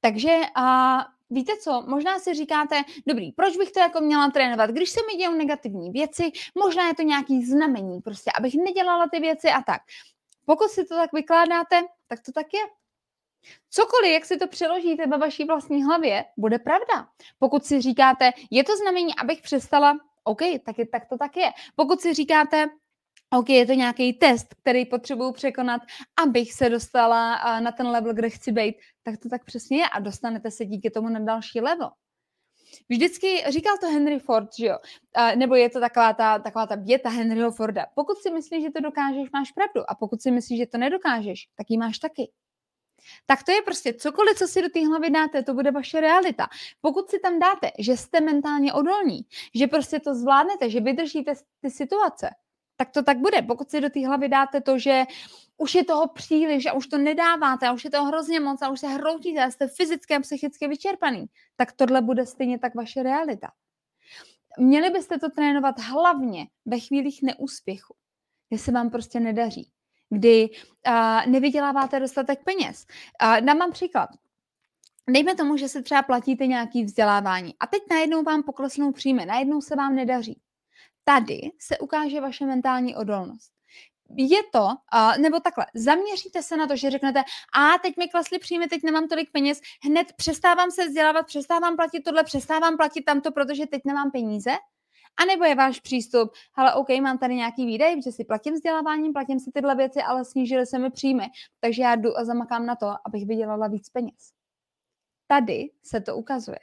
Takže 0.00 0.40
a 0.54 0.98
Víte 1.30 1.52
co, 1.62 1.84
možná 1.86 2.18
si 2.18 2.34
říkáte, 2.34 2.82
dobrý, 3.06 3.32
proč 3.32 3.56
bych 3.56 3.72
to 3.72 3.80
jako 3.80 4.00
měla 4.00 4.30
trénovat, 4.30 4.70
když 4.70 4.90
se 4.90 5.00
mi 5.10 5.18
dějou 5.18 5.34
negativní 5.34 5.90
věci, 5.90 6.30
možná 6.54 6.88
je 6.88 6.94
to 6.94 7.02
nějaký 7.02 7.44
znamení, 7.44 8.00
prostě 8.00 8.30
abych 8.38 8.54
nedělala 8.54 9.08
ty 9.08 9.20
věci 9.20 9.48
a 9.48 9.62
tak. 9.62 9.82
Pokud 10.44 10.70
si 10.70 10.84
to 10.84 10.94
tak 10.94 11.12
vykládáte, 11.12 11.82
tak 12.06 12.20
to 12.20 12.32
tak 12.32 12.46
je. 12.54 12.60
Cokoliv, 13.70 14.12
jak 14.12 14.24
si 14.24 14.36
to 14.36 14.48
přeložíte 14.48 15.06
ve 15.06 15.18
vaší 15.18 15.44
vlastní 15.44 15.84
hlavě, 15.84 16.24
bude 16.36 16.58
pravda. 16.58 17.08
Pokud 17.38 17.64
si 17.64 17.80
říkáte, 17.80 18.30
je 18.50 18.64
to 18.64 18.76
znamení, 18.76 19.12
abych 19.22 19.42
přestala, 19.42 19.98
OK, 20.24 20.40
tak, 20.64 20.78
je, 20.78 20.86
tak 20.86 21.08
to 21.08 21.18
tak 21.18 21.36
je. 21.36 21.50
Pokud 21.76 22.00
si 22.00 22.14
říkáte, 22.14 22.66
OK, 23.32 23.48
je 23.48 23.66
to 23.66 23.72
nějaký 23.72 24.12
test, 24.12 24.54
který 24.54 24.86
potřebuju 24.86 25.32
překonat, 25.32 25.82
abych 26.22 26.52
se 26.52 26.68
dostala 26.68 27.36
na 27.60 27.72
ten 27.72 27.86
level, 27.86 28.14
kde 28.14 28.30
chci 28.30 28.52
být, 28.52 28.76
tak 29.02 29.16
to 29.22 29.28
tak 29.28 29.44
přesně 29.44 29.78
je 29.78 29.88
a 29.88 30.00
dostanete 30.00 30.50
se 30.50 30.64
díky 30.64 30.90
tomu 30.90 31.08
na 31.08 31.20
další 31.20 31.60
level. 31.60 31.90
Vždycky 32.88 33.44
říkal 33.48 33.78
to 33.80 33.86
Henry 33.86 34.18
Ford, 34.18 34.48
že 34.58 34.66
jo? 34.66 34.78
nebo 35.36 35.54
je 35.54 35.70
to 35.70 35.80
taková 35.80 36.12
ta, 36.12 36.38
taková 36.38 36.66
ta 36.66 36.74
věta 36.74 37.08
Henryho 37.08 37.50
Forda. 37.50 37.86
Pokud 37.94 38.18
si 38.18 38.30
myslíš, 38.30 38.62
že 38.62 38.70
to 38.70 38.80
dokážeš, 38.80 39.30
máš 39.32 39.52
pravdu. 39.52 39.90
A 39.90 39.94
pokud 39.94 40.22
si 40.22 40.30
myslíš, 40.30 40.58
že 40.58 40.66
to 40.66 40.78
nedokážeš, 40.78 41.48
tak 41.56 41.66
ji 41.70 41.78
máš 41.78 41.98
taky. 41.98 42.30
Tak 43.26 43.42
to 43.42 43.52
je 43.52 43.62
prostě 43.62 43.94
cokoliv, 43.94 44.38
co 44.38 44.48
si 44.48 44.62
do 44.62 44.68
té 44.68 44.86
hlavy 44.86 45.10
dáte, 45.10 45.42
to 45.42 45.54
bude 45.54 45.70
vaše 45.70 46.00
realita. 46.00 46.48
Pokud 46.80 47.10
si 47.10 47.18
tam 47.18 47.38
dáte, 47.38 47.70
že 47.78 47.96
jste 47.96 48.20
mentálně 48.20 48.72
odolní, 48.72 49.20
že 49.54 49.66
prostě 49.66 50.00
to 50.00 50.14
zvládnete, 50.14 50.70
že 50.70 50.80
vydržíte 50.80 51.32
ty 51.60 51.70
situace, 51.70 52.30
tak 52.76 52.90
to 52.90 53.02
tak 53.02 53.18
bude. 53.18 53.42
Pokud 53.42 53.70
si 53.70 53.80
do 53.80 53.90
té 53.90 54.06
hlavy 54.06 54.28
dáte 54.28 54.60
to, 54.60 54.78
že 54.78 55.04
už 55.56 55.74
je 55.74 55.84
toho 55.84 56.08
příliš 56.08 56.66
a 56.66 56.72
už 56.72 56.86
to 56.86 56.98
nedáváte 56.98 57.66
a 57.66 57.72
už 57.72 57.84
je 57.84 57.90
toho 57.90 58.04
hrozně 58.04 58.40
moc 58.40 58.62
a 58.62 58.68
už 58.68 58.80
se 58.80 58.88
hroutíte 58.88 59.44
a 59.44 59.50
jste 59.50 59.68
fyzicky 59.68 60.14
a 60.14 60.20
psychicky 60.20 60.68
vyčerpaný, 60.68 61.26
tak 61.56 61.72
tohle 61.72 62.02
bude 62.02 62.26
stejně 62.26 62.58
tak 62.58 62.74
vaše 62.74 63.02
realita. 63.02 63.48
Měli 64.58 64.90
byste 64.90 65.18
to 65.18 65.30
trénovat 65.30 65.78
hlavně 65.78 66.46
ve 66.66 66.80
chvílích 66.80 67.22
neúspěchu, 67.22 67.94
kdy 68.48 68.58
se 68.58 68.72
vám 68.72 68.90
prostě 68.90 69.20
nedaří, 69.20 69.70
kdy 70.10 70.48
uh, 70.48 71.26
nevyděláváte 71.26 72.00
dostatek 72.00 72.44
peněz. 72.44 72.86
Uh, 73.22 73.40
dám 73.40 73.58
vám 73.58 73.72
příklad. 73.72 74.10
Dejme 75.10 75.34
tomu, 75.34 75.56
že 75.56 75.68
se 75.68 75.82
třeba 75.82 76.02
platíte 76.02 76.46
nějaký 76.46 76.84
vzdělávání 76.84 77.54
a 77.60 77.66
teď 77.66 77.82
najednou 77.90 78.22
vám 78.22 78.42
poklesnou 78.42 78.92
příjmy, 78.92 79.26
najednou 79.26 79.60
se 79.60 79.76
vám 79.76 79.94
nedaří 79.94 80.40
tady 81.08 81.50
se 81.58 81.78
ukáže 81.78 82.20
vaše 82.20 82.46
mentální 82.46 82.96
odolnost. 82.96 83.52
Je 84.16 84.42
to, 84.52 84.64
uh, 84.64 85.18
nebo 85.18 85.40
takhle, 85.40 85.66
zaměříte 85.74 86.42
se 86.42 86.56
na 86.56 86.66
to, 86.66 86.76
že 86.76 86.90
řeknete, 86.90 87.20
a 87.54 87.78
teď 87.78 87.96
mi 87.96 88.08
klesly 88.08 88.38
příjmy, 88.38 88.68
teď 88.68 88.82
nemám 88.82 89.08
tolik 89.08 89.30
peněz, 89.32 89.60
hned 89.84 90.12
přestávám 90.16 90.70
se 90.70 90.86
vzdělávat, 90.86 91.26
přestávám 91.26 91.76
platit 91.76 92.00
tohle, 92.00 92.24
přestávám 92.24 92.76
platit 92.76 93.02
tamto, 93.02 93.32
protože 93.32 93.66
teď 93.66 93.82
nemám 93.84 94.10
peníze, 94.10 94.50
a 95.22 95.24
nebo 95.24 95.44
je 95.44 95.54
váš 95.54 95.80
přístup, 95.80 96.32
ale 96.54 96.74
OK, 96.74 96.88
mám 96.88 97.18
tady 97.18 97.34
nějaký 97.34 97.66
výdej, 97.66 98.02
že 98.02 98.12
si 98.12 98.24
platím 98.24 98.54
vzděláváním, 98.54 99.12
platím 99.12 99.40
si 99.40 99.50
tyhle 99.54 99.74
věci, 99.74 100.02
ale 100.02 100.24
snížily 100.24 100.66
se 100.66 100.78
mi 100.78 100.90
příjmy, 100.90 101.26
takže 101.60 101.82
já 101.82 101.96
jdu 101.96 102.18
a 102.18 102.24
zamakám 102.24 102.66
na 102.66 102.76
to, 102.76 102.86
abych 103.06 103.26
vydělala 103.26 103.68
víc 103.68 103.88
peněz. 103.88 104.32
Tady 105.26 105.70
se 105.82 106.00
to 106.00 106.16
ukazuje. 106.16 106.58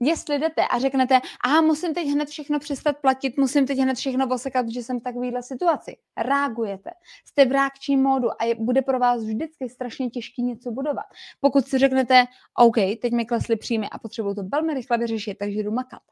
Jestli 0.00 0.38
jdete 0.38 0.62
a 0.70 0.78
řeknete, 0.78 1.20
a 1.44 1.60
musím 1.60 1.94
teď 1.94 2.08
hned 2.08 2.28
všechno 2.28 2.58
přestat 2.58 2.96
platit, 2.96 3.38
musím 3.38 3.66
teď 3.66 3.78
hned 3.78 3.94
všechno 3.94 4.28
osekat, 4.28 4.68
že 4.68 4.82
jsem 4.82 5.00
v 5.00 5.02
takovéhle 5.02 5.42
situaci. 5.42 5.96
Reagujete. 6.16 6.90
Jste 7.24 7.44
v 7.44 7.52
reakčním 7.52 8.02
módu 8.02 8.28
a 8.42 8.44
je, 8.44 8.54
bude 8.54 8.82
pro 8.82 8.98
vás 8.98 9.24
vždycky 9.24 9.68
strašně 9.68 10.10
těžký 10.10 10.42
něco 10.42 10.70
budovat. 10.70 11.04
Pokud 11.40 11.66
si 11.66 11.78
řeknete, 11.78 12.24
OK, 12.58 12.76
teď 13.02 13.12
mi 13.12 13.26
klesly 13.26 13.56
příjmy 13.56 13.88
a 13.90 13.98
potřebuju 13.98 14.34
to 14.34 14.42
velmi 14.42 14.74
rychle 14.74 14.98
vyřešit, 14.98 15.38
takže 15.38 15.60
jdu 15.60 15.70
makat. 15.70 16.02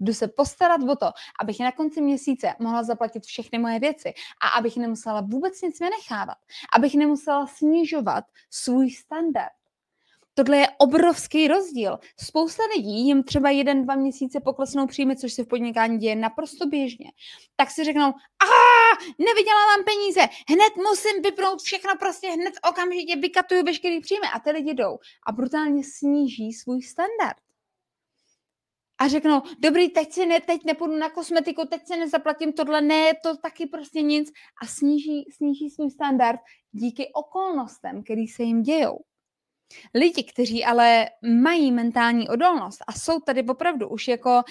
Jdu 0.00 0.14
se 0.14 0.28
postarat 0.28 0.80
o 0.82 0.96
to, 0.96 1.06
abych 1.40 1.60
na 1.60 1.72
konci 1.72 2.00
měsíce 2.00 2.54
mohla 2.58 2.82
zaplatit 2.82 3.24
všechny 3.24 3.58
moje 3.58 3.80
věci 3.80 4.12
a 4.42 4.48
abych 4.48 4.76
nemusela 4.76 5.20
vůbec 5.20 5.62
nic 5.62 5.80
vynechávat. 5.80 6.38
Abych 6.76 6.94
nemusela 6.94 7.46
snižovat 7.46 8.24
svůj 8.50 8.90
standard 8.90 9.60
Tohle 10.34 10.56
je 10.56 10.68
obrovský 10.78 11.48
rozdíl. 11.48 11.98
Spousta 12.16 12.62
lidí 12.76 13.06
jim 13.06 13.22
třeba 13.22 13.50
jeden, 13.50 13.84
dva 13.84 13.94
měsíce 13.94 14.40
poklesnou 14.40 14.86
příjmy, 14.86 15.16
což 15.16 15.32
se 15.32 15.44
v 15.44 15.48
podnikání 15.48 15.98
děje 15.98 16.16
naprosto 16.16 16.66
běžně. 16.66 17.06
Tak 17.56 17.70
si 17.70 17.84
řeknou, 17.84 18.06
a 18.06 18.48
nevydělávám 19.18 19.84
peníze, 19.84 20.20
hned 20.48 20.76
musím 20.76 21.22
vypnout 21.22 21.62
všechno, 21.62 21.92
prostě 21.98 22.30
hned 22.30 22.54
okamžitě 22.68 23.16
vykatuju 23.16 23.64
veškerý 23.64 24.00
příjmy. 24.00 24.26
A 24.34 24.38
ty 24.38 24.50
lidi 24.50 24.74
jdou 24.74 24.98
a 25.26 25.32
brutálně 25.32 25.82
sníží 25.84 26.52
svůj 26.52 26.82
standard 26.82 27.49
a 29.00 29.08
řeknou, 29.08 29.42
dobrý, 29.58 29.88
teď 29.88 30.12
si 30.12 30.26
ne, 30.26 30.40
teď 30.40 30.64
nepůjdu 30.64 30.96
na 30.96 31.10
kosmetiku, 31.10 31.66
teď 31.66 31.86
si 31.86 31.96
nezaplatím 31.96 32.52
tohle, 32.52 32.80
ne, 32.80 33.12
to 33.22 33.36
taky 33.36 33.66
prostě 33.66 34.02
nic 34.02 34.30
a 34.62 34.66
sníží, 34.66 35.24
sníží 35.36 35.70
svůj 35.70 35.90
standard 35.90 36.40
díky 36.72 37.10
okolnostem, 37.14 38.02
který 38.02 38.26
se 38.26 38.42
jim 38.42 38.62
dějou. 38.62 38.98
Lidi, 39.94 40.24
kteří 40.24 40.64
ale 40.64 41.06
mají 41.42 41.72
mentální 41.72 42.28
odolnost 42.28 42.78
a 42.86 42.92
jsou 42.92 43.20
tady 43.20 43.42
opravdu 43.42 43.88
už 43.88 44.08
jako 44.08 44.42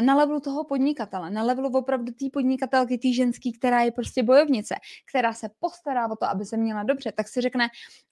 na 0.00 0.14
levelu 0.14 0.40
toho 0.40 0.64
podnikatele, 0.64 1.30
na 1.30 1.42
levelu 1.42 1.68
opravdu 1.68 2.12
té 2.12 2.26
podnikatelky, 2.32 2.98
té 2.98 3.12
ženský, 3.12 3.52
která 3.52 3.80
je 3.80 3.92
prostě 3.92 4.22
bojovnice, 4.22 4.74
která 5.08 5.32
se 5.32 5.48
postará 5.60 6.10
o 6.10 6.16
to, 6.16 6.26
aby 6.26 6.44
se 6.44 6.56
měla 6.56 6.82
dobře, 6.82 7.12
tak 7.12 7.28
si 7.28 7.40
řekne, 7.40 7.68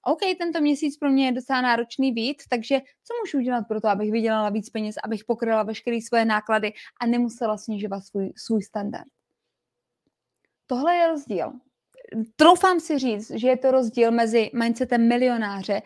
OK, 0.06 0.20
tento 0.38 0.60
měsíc 0.60 0.96
pro 0.96 1.10
mě 1.10 1.26
je 1.26 1.32
docela 1.32 1.60
náročný 1.60 2.12
víc, 2.12 2.44
takže 2.50 2.80
co 2.80 3.14
můžu 3.24 3.38
udělat 3.38 3.64
pro 3.68 3.80
to, 3.80 3.88
abych 3.88 4.12
vydělala 4.12 4.50
víc 4.50 4.70
peněz, 4.70 4.96
abych 5.04 5.24
pokryla 5.24 5.62
veškeré 5.62 5.98
svoje 6.00 6.24
náklady 6.24 6.72
a 7.00 7.06
nemusela 7.06 7.58
snižovat 7.58 8.00
svůj, 8.00 8.32
svůj 8.36 8.62
standard. 8.62 9.08
Tohle 10.66 10.94
je 10.94 11.08
rozdíl. 11.08 11.52
Troufám 12.36 12.80
si 12.80 12.98
říct, 12.98 13.30
že 13.30 13.48
je 13.48 13.56
to 13.56 13.70
rozdíl 13.70 14.10
mezi 14.10 14.50
mindsetem 14.54 15.08
milionáře 15.08 15.82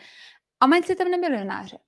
a 0.61 0.67
mindsetem 0.67 1.11
nemilionáře. 1.11 1.79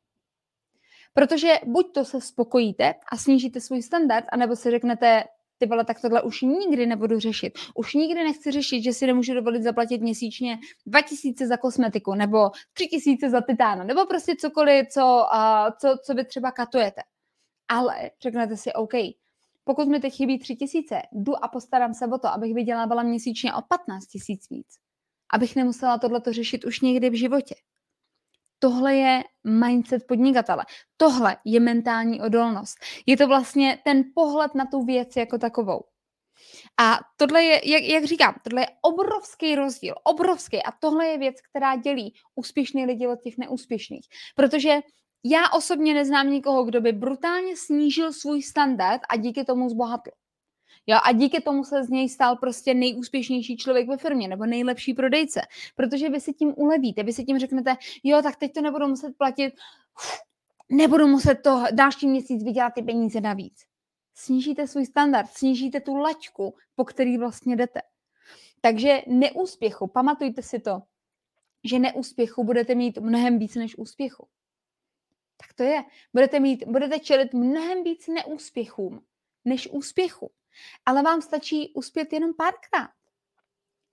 Protože 1.15 1.55
buď 1.67 1.93
to 1.95 2.05
se 2.05 2.21
spokojíte 2.21 2.95
a 3.13 3.17
snížíte 3.17 3.61
svůj 3.61 3.83
standard, 3.83 4.25
anebo 4.33 4.57
si 4.57 4.71
řeknete, 4.71 5.25
ty 5.61 5.67
vole, 5.67 5.85
tak 5.85 6.01
tohle 6.01 6.23
už 6.23 6.43
nikdy 6.43 6.87
nebudu 6.87 7.21
řešit. 7.21 7.59
Už 7.75 7.95
nikdy 7.95 8.25
nechci 8.25 8.51
řešit, 8.51 8.83
že 8.83 8.93
si 8.93 9.07
nemůžu 9.07 9.35
dovolit 9.35 9.63
zaplatit 9.63 10.01
měsíčně 10.01 10.59
2000 10.87 11.47
za 11.47 11.57
kosmetiku, 11.57 12.15
nebo 12.15 12.51
3000 12.73 13.31
za 13.31 13.41
titána, 13.41 13.85
nebo 13.85 14.07
prostě 14.07 14.37
cokoliv, 14.37 14.89
co, 14.89 15.01
uh, 15.35 15.71
co, 15.81 15.97
co 16.05 16.15
vy 16.15 16.25
třeba 16.25 16.51
katujete. 16.51 17.03
Ale 17.69 18.11
řeknete 18.23 18.57
si, 18.57 18.73
OK, 18.73 18.93
pokud 19.65 19.89
mi 19.89 20.01
teď 20.01 20.15
chybí 20.15 20.39
3000, 20.39 21.03
jdu 21.13 21.45
a 21.45 21.49
postarám 21.49 21.95
se 21.95 22.07
o 22.07 22.19
to, 22.19 22.29
abych 22.29 22.55
vydělávala 22.55 23.03
měsíčně 23.03 23.55
o 23.55 23.63
15 23.63 24.07
tisíc 24.07 24.51
víc. 24.51 24.67
abych 25.33 25.57
nemusela 25.57 25.99
tohleto 25.99 26.33
řešit 26.33 26.65
už 26.65 26.81
někdy 26.81 27.11
v 27.11 27.19
životě. 27.19 27.55
Tohle 28.63 28.95
je 28.95 29.25
mindset 29.45 30.07
podnikatele. 30.09 30.65
Tohle 30.97 31.37
je 31.45 31.61
mentální 31.61 32.21
odolnost. 32.21 32.79
Je 33.07 33.17
to 33.17 33.27
vlastně 33.27 33.79
ten 33.85 34.03
pohled 34.15 34.55
na 34.55 34.67
tu 34.67 34.85
věc 34.85 35.17
jako 35.17 35.39
takovou. 35.39 35.81
A 36.81 36.99
tohle 37.17 37.45
je, 37.45 37.71
jak, 37.71 37.83
jak 37.83 38.05
říkám, 38.05 38.35
tohle 38.45 38.63
je 38.63 38.67
obrovský 38.83 39.55
rozdíl, 39.55 39.95
obrovský. 40.05 40.63
A 40.63 40.73
tohle 40.81 41.07
je 41.07 41.19
věc, 41.19 41.37
která 41.51 41.77
dělí 41.77 42.15
úspěšné 42.35 42.85
lidi 42.85 43.07
od 43.07 43.21
těch 43.23 43.39
neúspěšných. 43.39 44.07
Protože 44.37 44.81
já 45.25 45.51
osobně 45.51 45.95
neznám 45.95 46.31
nikoho, 46.31 46.65
kdo 46.65 46.81
by 46.81 46.93
brutálně 46.93 47.57
snížil 47.57 48.13
svůj 48.13 48.43
standard 48.43 49.01
a 49.09 49.17
díky 49.17 49.45
tomu 49.45 49.69
zbohatl. 49.69 50.11
Jo, 50.87 50.99
a 51.05 51.13
díky 51.13 51.41
tomu 51.41 51.65
se 51.65 51.85
z 51.85 51.89
něj 51.89 52.09
stal 52.09 52.37
prostě 52.37 52.75
nejúspěšnější 52.75 53.57
člověk 53.57 53.89
ve 53.89 53.97
firmě 53.97 54.29
nebo 54.29 54.47
nejlepší 54.47 54.95
prodejce, 54.95 55.41
protože 55.77 56.09
vy 56.09 56.21
si 56.21 56.33
tím 56.33 56.55
ulevíte, 56.57 57.03
vy 57.03 57.13
si 57.13 57.25
tím 57.25 57.39
řeknete, 57.39 57.77
jo, 58.05 58.23
tak 58.23 58.37
teď 58.37 58.53
to 58.53 58.61
nebudu 58.61 58.89
muset 58.89 59.17
platit, 59.19 59.55
nebudu 60.71 61.07
muset 61.07 61.35
to 61.35 61.65
další 61.73 62.09
měsíc 62.09 62.45
vydělat 62.45 62.75
ty 62.75 62.83
peníze 62.83 63.21
navíc. 63.21 63.65
Snížíte 64.15 64.67
svůj 64.67 64.87
standard, 64.87 65.29
snížíte 65.31 65.81
tu 65.81 65.97
laťku, 65.97 66.55
po 66.75 66.85
který 66.85 67.19
vlastně 67.19 67.57
jdete. 67.57 67.81
Takže 68.61 69.03
neúspěchu, 69.07 69.87
pamatujte 69.87 70.43
si 70.43 70.61
to, 70.61 70.83
že 71.65 71.79
neúspěchu 71.79 72.45
budete 72.45 72.75
mít 72.75 72.99
mnohem 72.99 73.39
víc 73.39 73.55
než 73.55 73.79
úspěchu. 73.79 74.29
Tak 75.37 75.53
to 75.55 75.63
je. 75.63 75.85
Budete, 76.13 76.41
mít, 76.41 76.65
budete 76.67 76.99
čelit 76.99 77.35
mnohem 77.35 77.85
víc 77.85 78.09
neúspěchům 78.09 79.05
než 79.45 79.69
úspěchu. 79.73 80.31
Ale 80.87 81.03
vám 81.03 81.23
stačí 81.23 81.73
uspět 81.75 82.13
jenom 82.13 82.35
párkrát. 82.35 82.91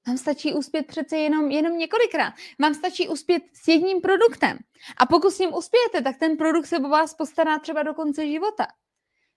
Vám 0.07 0.17
stačí 0.17 0.53
uspět 0.53 0.87
přece 0.87 1.17
jenom, 1.17 1.51
jenom 1.51 1.77
několikrát. 1.77 2.33
Vám 2.59 2.73
stačí 2.73 3.09
uspět 3.09 3.43
s 3.53 3.67
jedním 3.67 4.01
produktem. 4.01 4.59
A 4.97 5.05
pokud 5.05 5.31
s 5.31 5.39
ním 5.39 5.53
uspějete, 5.53 6.01
tak 6.01 6.17
ten 6.17 6.37
produkt 6.37 6.65
se 6.65 6.77
o 6.77 6.89
vás 6.89 7.13
postará 7.13 7.59
třeba 7.59 7.83
do 7.83 7.93
konce 7.93 8.27
života. 8.27 8.67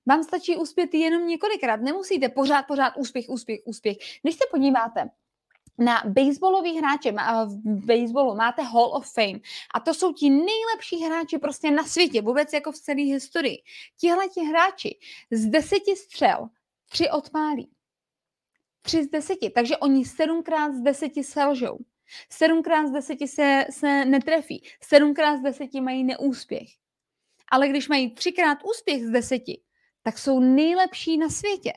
Vám 0.07 0.25
stačí 0.25 0.57
uspět 0.57 0.95
jenom 0.95 1.27
několikrát. 1.27 1.81
Nemusíte 1.81 2.29
pořád, 2.29 2.63
pořád 2.63 2.97
úspěch, 2.97 3.29
úspěch, 3.29 3.61
úspěch. 3.65 3.97
Když 4.23 4.35
se 4.35 4.45
podíváte 4.51 5.11
na 5.79 6.03
baseballový 6.07 6.79
hráče, 6.79 7.13
v 7.55 7.87
baseballu 7.87 8.35
máte 8.35 8.63
Hall 8.63 8.97
of 8.97 9.13
Fame 9.13 9.39
a 9.75 9.81
to 9.81 9.95
jsou 9.95 10.13
ti 10.13 10.31
nejlepší 10.31 11.05
hráči 11.05 11.39
prostě 11.39 11.71
na 11.71 11.85
světě, 11.85 12.23
vůbec 12.23 12.53
jako 12.53 12.73
v 12.73 12.79
celé 12.79 13.03
historii. 13.03 13.59
Tihle 14.01 14.29
ti 14.29 14.41
hráči 14.41 14.99
z 15.31 15.47
deseti 15.47 15.97
střel 15.97 16.49
tři 16.91 17.11
odpálí. 17.11 17.71
Tři 18.83 19.05
z 19.05 19.11
deseti, 19.11 19.51
takže 19.51 19.77
oni 19.77 20.05
sedmkrát 20.05 20.75
z 20.75 20.81
deseti 20.81 21.25
selžou. 21.25 21.79
Sedmkrát 22.31 22.89
z 22.89 22.91
deseti 22.91 23.29
se, 23.29 23.67
se 23.71 24.05
netrefí. 24.05 24.65
Sedmkrát 24.83 25.39
z 25.39 25.43
deseti 25.43 25.81
mají 25.81 26.05
neúspěch. 26.05 26.69
Ale 27.53 27.69
když 27.69 27.89
mají 27.89 28.15
třikrát 28.15 28.59
úspěch 28.65 29.07
z 29.07 29.11
deseti, 29.11 29.63
tak 30.03 30.19
jsou 30.19 30.41
nejlepší 30.41 31.19
na 31.19 31.29
světě. 31.29 31.73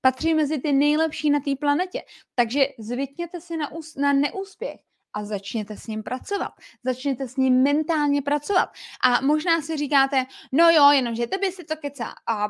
Patří 0.00 0.34
mezi 0.34 0.58
ty 0.58 0.72
nejlepší 0.72 1.30
na 1.30 1.40
té 1.40 1.56
planetě. 1.56 2.02
Takže 2.34 2.68
zvykněte 2.78 3.40
si 3.40 3.56
na, 3.56 3.72
ús- 3.72 4.00
na 4.00 4.12
neúspěch 4.12 4.80
a 5.14 5.24
začněte 5.24 5.76
s 5.76 5.86
ním 5.86 6.02
pracovat. 6.02 6.52
Začněte 6.84 7.28
s 7.28 7.36
ním 7.36 7.62
mentálně 7.62 8.22
pracovat. 8.22 8.68
A 9.04 9.20
možná 9.20 9.62
si 9.62 9.76
říkáte, 9.76 10.26
no 10.52 10.70
jo, 10.70 10.90
jenomže 10.90 11.26
tebe 11.26 11.52
si 11.52 11.64
to 11.64 11.76
kecá 11.76 12.14
a 12.26 12.48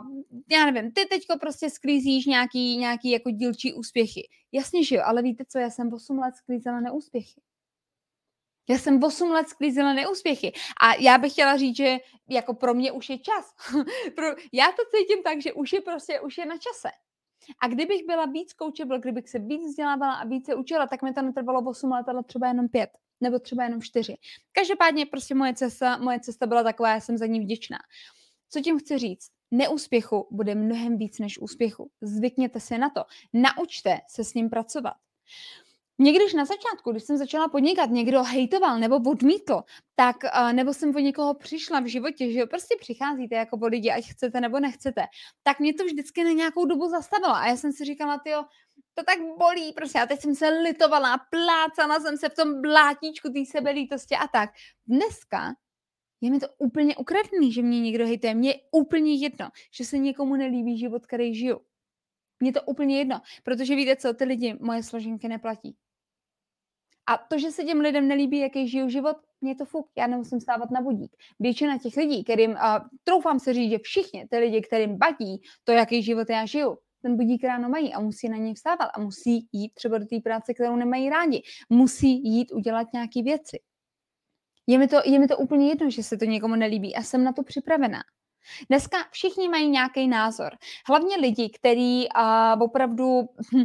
já 0.50 0.71
nevím, 0.71 0.93
ty 0.93 1.05
teďko 1.05 1.38
prostě 1.38 1.71
sklízíš 1.71 2.26
nějaký, 2.26 2.76
nějaký 2.76 3.11
jako 3.11 3.31
dílčí 3.31 3.75
úspěchy. 3.75 4.29
Jasně, 4.52 4.85
že 4.85 4.97
jo, 4.97 5.02
ale 5.05 5.23
víte 5.23 5.45
co, 5.49 5.59
já 5.59 5.71
jsem 5.71 5.93
8 5.93 6.19
let 6.19 6.37
sklízela 6.37 6.81
neúspěchy. 6.81 7.40
Já 8.69 8.79
jsem 8.79 9.05
8 9.05 9.31
let 9.31 9.49
sklízela 9.49 9.93
neúspěchy 9.93 10.52
a 10.83 10.95
já 10.95 11.19
bych 11.19 11.33
chtěla 11.33 11.57
říct, 11.57 11.76
že 11.76 11.99
jako 12.29 12.55
pro 12.55 12.75
mě 12.75 12.93
už 12.93 13.08
je 13.11 13.19
čas. 13.19 13.54
já 14.52 14.67
to 14.67 14.82
cítím 14.97 15.23
tak, 15.23 15.43
že 15.43 15.52
už 15.52 15.73
je 15.73 15.80
prostě, 15.80 16.21
už 16.21 16.39
je 16.39 16.47
na 16.47 16.54
čase. 16.58 16.91
A 17.63 17.69
kdybych 17.69 18.07
byla 18.07 18.26
víc 18.26 18.55
coachable, 18.55 18.99
kdybych 18.99 19.29
se 19.29 19.39
víc 19.39 19.63
vzdělávala 19.63 20.15
a 20.15 20.26
více 20.26 20.55
učila, 20.55 20.87
tak 20.87 21.03
mi 21.03 21.13
to 21.13 21.23
netrvalo 21.23 21.71
8 21.71 21.91
let, 21.91 22.09
ale 22.09 22.25
třeba 22.25 22.49
jenom 22.49 22.69
5 22.69 22.91
nebo 23.21 23.39
třeba 23.39 23.65
jenom 23.65 23.83
4. 23.83 24.17
Každopádně 24.53 25.07
prostě 25.07 25.35
moje 25.35 25.55
cesta, 25.55 25.99
moje 25.99 26.21
cesta 26.21 26.47
byla 26.47 26.63
taková, 26.63 26.91
já 26.95 27.00
jsem 27.00 27.19
za 27.19 27.26
ní 27.26 27.41
vděčná. 27.41 27.79
Co 28.50 28.61
tím 28.61 28.79
chci 28.79 28.99
říct? 28.99 29.29
Neúspěchu 29.50 30.29
bude 30.31 30.55
mnohem 30.55 30.99
víc 30.99 31.19
než 31.19 31.39
úspěchu. 31.39 31.91
Zvykněte 32.00 32.61
se 32.61 32.79
na 32.79 32.91
to. 32.91 33.05
Naučte 33.33 34.00
se 34.09 34.25
s 34.25 34.35
ním 34.35 34.50
pracovat. 34.50 34.95
Někdyž 36.02 36.34
na 36.34 36.45
začátku, 36.45 36.91
když 36.91 37.02
jsem 37.02 37.17
začala 37.17 37.49
podnikat, 37.49 37.91
někdo 37.91 38.23
hejtoval 38.23 38.78
nebo 38.78 38.97
odmítl, 39.10 39.63
tak, 39.97 40.17
nebo 40.52 40.75
jsem 40.75 40.97
o 40.97 40.99
někoho 40.99 41.34
přišla 41.34 41.80
v 41.80 41.86
životě, 41.86 42.32
že 42.32 42.39
jo, 42.39 42.47
prostě 42.47 42.76
přicházíte 42.80 43.34
jako 43.34 43.58
po 43.58 43.67
lidi, 43.67 43.91
ať 43.91 44.04
chcete 44.04 44.41
nebo 44.41 44.60
nechcete, 44.60 45.02
tak 45.43 45.60
mě 45.60 45.75
to 45.75 45.84
vždycky 45.84 46.25
na 46.25 46.30
nějakou 46.30 46.65
dobu 46.65 46.89
zastavilo 46.89 47.34
a 47.34 47.47
já 47.47 47.56
jsem 47.56 47.73
si 47.73 47.84
říkala, 47.84 48.19
ty 48.19 48.30
to 48.95 49.04
tak 49.04 49.19
bolí, 49.39 49.73
prostě 49.73 49.99
a 49.99 50.06
teď 50.06 50.21
jsem 50.21 50.34
se 50.34 50.49
litovala, 50.49 51.21
plácala 51.30 52.00
jsem 52.00 52.17
se 52.17 52.28
v 52.28 52.34
tom 52.34 52.63
blátíčku 52.63 53.28
té 53.28 53.45
sebelítosti 53.50 54.15
a 54.15 54.28
tak. 54.28 54.50
Dneska 54.86 55.54
je 56.21 56.30
mi 56.30 56.41
to 56.41 56.47
úplně 56.58 56.97
ukradný, 56.97 57.52
že 57.52 57.63
mě 57.63 57.80
někdo 57.80 58.06
hejtuje. 58.06 58.34
Mně 58.34 58.50
je 58.50 58.60
úplně 58.73 59.15
jedno, 59.15 59.49
že 59.75 59.84
se 59.84 59.99
někomu 59.99 60.36
nelíbí 60.36 60.78
život, 60.78 61.06
který 61.06 61.34
žiju. 61.34 61.60
Mně 62.41 62.52
to 62.52 62.63
úplně 62.63 62.99
jedno, 62.99 63.21
protože 63.43 63.76
víte 63.76 63.97
co, 63.97 64.15
ty 64.15 64.25
lidi 64.25 64.56
moje 64.60 64.82
složenky 64.82 65.28
neplatí. 65.28 65.76
A 67.11 67.17
to, 67.17 67.39
že 67.39 67.51
se 67.51 67.65
těm 67.65 67.81
lidem 67.81 68.09
nelíbí, 68.09 68.39
jaký 68.39 68.69
žiju 68.69 68.89
život, 68.89 69.17
mě 69.41 69.55
to 69.55 69.65
fuk, 69.65 69.87
já 69.97 70.07
nemusím 70.07 70.41
stávat 70.41 70.71
na 70.71 70.81
budík. 70.81 71.17
Většina 71.41 71.79
těch 71.79 71.97
lidí, 71.97 72.25
kterým, 72.25 72.57
a 72.57 72.89
troufám 73.05 73.41
se 73.41 73.55
říct, 73.55 73.71
že 73.71 73.79
všichni 73.79 74.27
ty 74.31 74.39
lidi, 74.39 74.61
kterým 74.61 74.99
badí 74.99 75.43
to, 75.65 75.73
jaký 75.73 76.03
život 76.03 76.31
já 76.31 76.47
žiju, 76.47 76.79
ten 77.03 77.17
budík 77.17 77.45
ráno 77.45 77.69
mají 77.69 77.95
a 77.95 78.01
musí 78.01 78.29
na 78.29 78.37
něj 78.37 78.55
vstávat 78.55 78.89
a 78.95 79.01
musí 79.01 79.49
jít 79.53 79.75
třeba 79.75 79.99
do 79.99 80.07
té 80.07 80.21
práce, 80.21 80.55
kterou 80.55 80.77
nemají 80.77 81.11
rádi. 81.11 81.43
Musí 81.71 82.23
jít 82.25 82.53
udělat 82.53 82.89
nějaké 82.93 83.23
věci. 83.23 83.61
Je 84.67 84.79
mi, 84.79 84.89
to, 84.89 84.97
je 85.05 85.19
mi 85.19 85.29
to 85.29 85.39
úplně 85.39 85.69
jedno, 85.69 85.91
že 85.91 86.03
se 86.03 86.17
to 86.17 86.25
někomu 86.25 86.57
nelíbí 86.57 86.97
a 86.97 87.03
jsem 87.03 87.25
na 87.25 87.33
to 87.33 87.43
připravená. 87.43 88.01
Dneska 88.69 88.97
všichni 89.11 89.49
mají 89.49 89.69
nějaký 89.69 90.09
názor. 90.09 90.51
Hlavně 90.89 91.17
lidi, 91.17 91.51
kteří 91.59 92.09
uh, 92.17 92.63
opravdu 92.63 93.21
hm, 93.55 93.65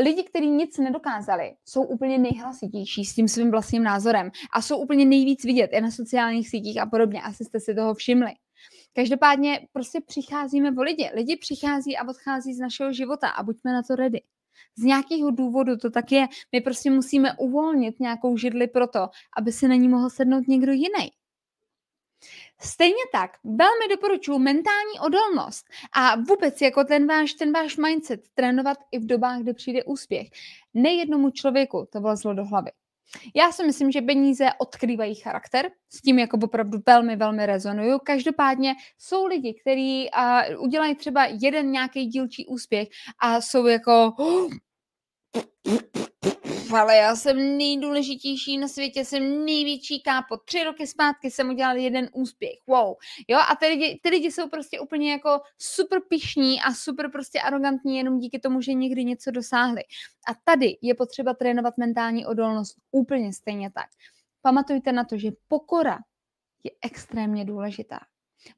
lidi, 0.00 0.22
kteří 0.22 0.50
nic 0.50 0.78
nedokázali, 0.78 1.54
jsou 1.64 1.82
úplně 1.82 2.18
nejhlasitější 2.18 3.04
s 3.04 3.14
tím 3.14 3.28
svým 3.28 3.50
vlastním 3.50 3.82
názorem 3.82 4.30
a 4.54 4.62
jsou 4.62 4.78
úplně 4.78 5.04
nejvíc 5.04 5.44
vidět 5.44 5.70
i 5.72 5.80
na 5.80 5.90
sociálních 5.90 6.48
sítích 6.48 6.80
a 6.80 6.86
podobně. 6.86 7.22
Asi 7.22 7.44
jste 7.44 7.60
si 7.60 7.74
toho 7.74 7.94
všimli. 7.94 8.30
Každopádně 8.92 9.68
prostě 9.72 10.00
přicházíme 10.00 10.72
o 10.78 10.82
lidi. 10.82 11.10
Lidi 11.14 11.36
přichází 11.36 11.96
a 11.96 12.08
odchází 12.08 12.54
z 12.54 12.58
našeho 12.58 12.92
života 12.92 13.28
a 13.28 13.42
buďme 13.42 13.72
na 13.72 13.82
to 13.82 13.94
ready. 13.94 14.20
Z 14.76 14.82
nějakého 14.82 15.30
důvodu 15.30 15.76
to 15.76 15.90
tak 15.90 16.12
je. 16.12 16.26
My 16.52 16.60
prostě 16.60 16.90
musíme 16.90 17.36
uvolnit 17.38 18.00
nějakou 18.00 18.36
židli 18.36 18.66
pro 18.66 18.86
to, 18.86 19.08
aby 19.36 19.52
si 19.52 19.68
na 19.68 19.74
ní 19.74 19.88
mohl 19.88 20.10
sednout 20.10 20.48
někdo 20.48 20.72
jiný. 20.72 21.10
Stejně 22.64 23.04
tak 23.12 23.30
velmi 23.44 23.88
doporučuji 23.90 24.38
mentální 24.38 25.00
odolnost 25.00 25.66
a 25.92 26.16
vůbec 26.16 26.60
jako 26.60 26.84
ten 26.84 27.06
váš, 27.06 27.32
ten 27.32 27.52
váš 27.52 27.76
mindset 27.76 28.20
trénovat 28.34 28.78
i 28.92 28.98
v 28.98 29.06
dobách, 29.06 29.40
kdy 29.40 29.54
přijde 29.54 29.84
úspěch. 29.84 30.28
Nejednomu 30.74 31.30
člověku 31.30 31.88
to 31.92 32.00
vlezlo 32.00 32.34
do 32.34 32.44
hlavy. 32.44 32.70
Já 33.36 33.52
si 33.52 33.64
myslím, 33.64 33.90
že 33.90 34.00
peníze 34.00 34.48
odkrývají 34.58 35.14
charakter, 35.14 35.70
s 35.92 36.02
tím 36.02 36.18
jako 36.18 36.38
opravdu 36.42 36.78
velmi, 36.86 37.16
velmi 37.16 37.46
rezonuju. 37.46 37.98
Každopádně 37.98 38.74
jsou 38.98 39.26
lidi, 39.26 39.54
kteří 39.60 40.08
uh, 40.56 40.64
udělají 40.64 40.94
třeba 40.94 41.24
jeden 41.24 41.70
nějaký 41.70 42.06
dílčí 42.06 42.46
úspěch 42.46 42.88
a 43.18 43.40
jsou 43.40 43.66
jako 43.66 44.14
oh, 44.18 44.52
ale 46.76 46.96
já 46.96 47.16
jsem 47.16 47.58
nejdůležitější 47.58 48.58
na 48.58 48.68
světě, 48.68 49.04
jsem 49.04 49.44
největší 49.44 50.02
kápo. 50.02 50.36
Tři 50.36 50.64
roky 50.64 50.86
zpátky 50.86 51.30
jsem 51.30 51.50
udělal 51.50 51.76
jeden 51.76 52.10
úspěch. 52.12 52.58
Wow. 52.66 52.94
Jo, 53.28 53.38
a 53.38 53.56
ty 53.56 53.66
lidi, 53.66 54.00
ty 54.02 54.08
lidi 54.08 54.32
jsou 54.32 54.48
prostě 54.48 54.80
úplně 54.80 55.12
jako 55.12 55.40
super 55.58 56.00
pišní 56.08 56.60
a 56.60 56.74
super 56.74 57.10
prostě 57.10 57.40
arrogantní 57.40 57.96
jenom 57.96 58.18
díky 58.18 58.38
tomu, 58.38 58.60
že 58.60 58.74
někdy 58.74 59.04
něco 59.04 59.30
dosáhli. 59.30 59.82
A 60.28 60.34
tady 60.44 60.76
je 60.82 60.94
potřeba 60.94 61.34
trénovat 61.34 61.78
mentální 61.78 62.26
odolnost 62.26 62.76
úplně 62.90 63.32
stejně 63.32 63.70
tak. 63.70 63.86
Pamatujte 64.42 64.92
na 64.92 65.04
to, 65.04 65.18
že 65.18 65.30
pokora 65.48 65.98
je 66.64 66.70
extrémně 66.82 67.44
důležitá. 67.44 68.00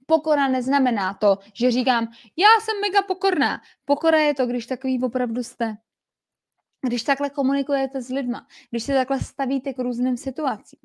Pokora 0.07 0.49
neznamená 0.49 1.15
to, 1.15 1.39
že 1.55 1.71
říkám, 1.71 2.05
já 2.37 2.49
jsem 2.62 2.81
mega 2.81 3.03
pokorná. 3.03 3.61
Pokora 3.85 4.19
je 4.19 4.35
to, 4.35 4.47
když 4.47 4.67
takový 4.67 5.03
opravdu 5.03 5.43
jste. 5.43 5.77
Když 6.87 7.03
takhle 7.03 7.31
komunikujete 7.31 8.03
s 8.03 8.09
lidma, 8.09 8.46
když 8.70 8.83
se 8.83 8.92
takhle 8.94 9.20
stavíte 9.20 9.75
k 9.75 9.79
různým 9.79 10.16
situacím, 10.16 10.79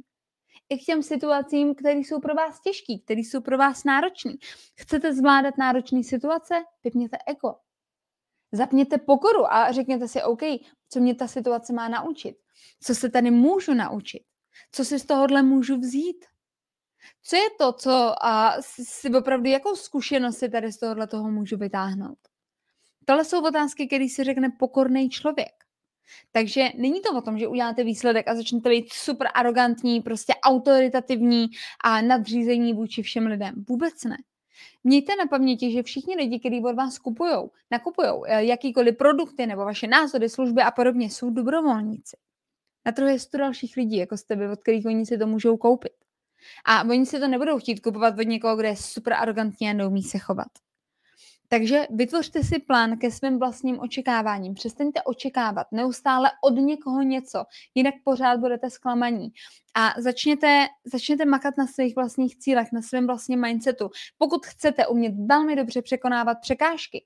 i 0.70 0.78
k 0.78 0.86
těm 0.86 1.04
situacím, 1.04 1.76
které 1.76 2.00
jsou 2.00 2.20
pro 2.20 2.34
vás 2.34 2.62
těžké, 2.62 2.94
které 3.06 3.20
jsou 3.20 3.42
pro 3.42 3.58
vás 3.58 3.84
náročné. 3.84 4.34
Chcete 4.76 5.14
zvládat 5.14 5.58
náročné 5.58 6.04
situace? 6.04 6.56
Vypněte 6.84 7.18
ego. 7.28 7.56
Zapněte 8.52 8.98
pokoru 8.98 9.54
a 9.54 9.72
řekněte 9.72 10.08
si, 10.08 10.24
OK, 10.24 10.42
co 10.90 11.00
mě 11.00 11.16
ta 11.16 11.28
situace 11.28 11.74
má 11.74 11.90
naučit? 11.90 12.38
Co 12.84 12.96
se 12.96 13.10
tady 13.10 13.32
můžu 13.32 13.74
naučit? 13.74 14.24
Co 14.72 14.86
si 14.86 15.00
z 15.00 15.06
tohohle 15.06 15.44
můžu 15.44 15.78
vzít? 15.78 16.26
Co 17.24 17.36
je 17.36 17.50
to, 17.58 17.74
co 17.74 18.26
a 18.26 18.56
si 18.62 19.14
opravdu, 19.14 19.50
jakou 19.50 19.76
zkušenost 19.76 20.38
si 20.38 20.50
tady 20.50 20.72
z 20.72 20.78
tohohle 20.78 21.08
toho 21.08 21.32
můžu 21.32 21.58
vytáhnout? 21.58 22.20
Tohle 23.06 23.26
jsou 23.26 23.48
otázky, 23.48 23.88
které 23.88 24.10
si 24.10 24.24
řekne 24.24 24.50
pokorný 24.60 25.10
člověk. 25.10 25.71
Takže 26.32 26.70
není 26.78 27.02
to 27.02 27.18
o 27.18 27.22
tom, 27.22 27.40
že 27.40 27.48
uděláte 27.48 27.84
výsledek 27.84 28.28
a 28.28 28.36
začnete 28.36 28.70
být 28.70 28.94
super 28.94 29.28
arrogantní, 29.34 30.02
prostě 30.02 30.34
autoritativní 30.44 31.48
a 31.84 32.02
nadřízení 32.02 32.74
vůči 32.74 33.02
všem 33.02 33.26
lidem. 33.26 33.66
Vůbec 33.70 34.04
ne. 34.04 34.18
Mějte 34.84 35.16
na 35.16 35.26
paměti, 35.26 35.72
že 35.72 35.84
všichni 35.84 36.16
lidi, 36.16 36.40
kteří 36.40 36.62
od 36.64 36.76
vás 36.76 37.00
kupují, 37.00 37.36
nakupují 37.72 38.10
eh, 38.26 38.44
jakýkoliv 38.44 38.98
produkty 38.98 39.48
nebo 39.48 39.66
vaše 39.66 39.88
názory, 39.88 40.30
služby 40.30 40.62
a 40.62 40.72
podobně, 40.72 41.10
jsou 41.10 41.30
dobrovolníci. 41.30 42.18
Na 42.86 42.92
trhu 42.92 43.08
je 43.08 43.20
sto 43.20 43.38
dalších 43.38 43.78
lidí, 43.78 43.98
jako 43.98 44.18
jste 44.18 44.36
vy, 44.36 44.48
od 44.48 44.60
kterých 44.60 44.86
oni 44.86 45.06
si 45.06 45.18
to 45.18 45.28
můžou 45.28 45.58
koupit. 45.58 45.94
A 46.66 46.82
oni 46.84 47.06
si 47.06 47.20
to 47.20 47.28
nebudou 47.28 47.60
chtít 47.60 47.80
kupovat 47.80 48.20
od 48.20 48.28
někoho, 48.28 48.56
kdo 48.56 48.68
je 48.68 48.76
super 48.76 49.14
arrogantní 49.14 49.70
a 49.70 49.74
neumí 49.74 50.04
se 50.04 50.20
chovat. 50.20 50.48
Takže 51.54 51.88
vytvořte 51.90 52.44
si 52.44 52.60
plán 52.60 52.98
ke 52.98 53.12
svým 53.12 53.40
vlastním 53.40 53.80
očekáváním. 53.80 54.54
Přestaňte 54.54 55.02
očekávat 55.02 55.68
neustále 55.72 56.32
od 56.44 56.54
někoho 56.54 57.02
něco, 57.02 57.44
jinak 57.76 57.94
pořád 58.04 58.40
budete 58.40 58.70
zklamaní. 58.70 59.30
A 59.76 59.94
začněte, 59.98 60.68
začněte 60.86 61.26
makat 61.26 61.58
na 61.58 61.68
svých 61.68 61.96
vlastních 61.96 62.38
cílech, 62.38 62.72
na 62.72 62.82
svém 62.82 63.08
vlastním 63.08 63.42
mindsetu. 63.42 63.90
Pokud 64.18 64.46
chcete 64.46 64.88
umět 64.88 65.14
velmi 65.28 65.56
dobře 65.56 65.82
překonávat 65.82 66.38
překážky, 66.42 67.06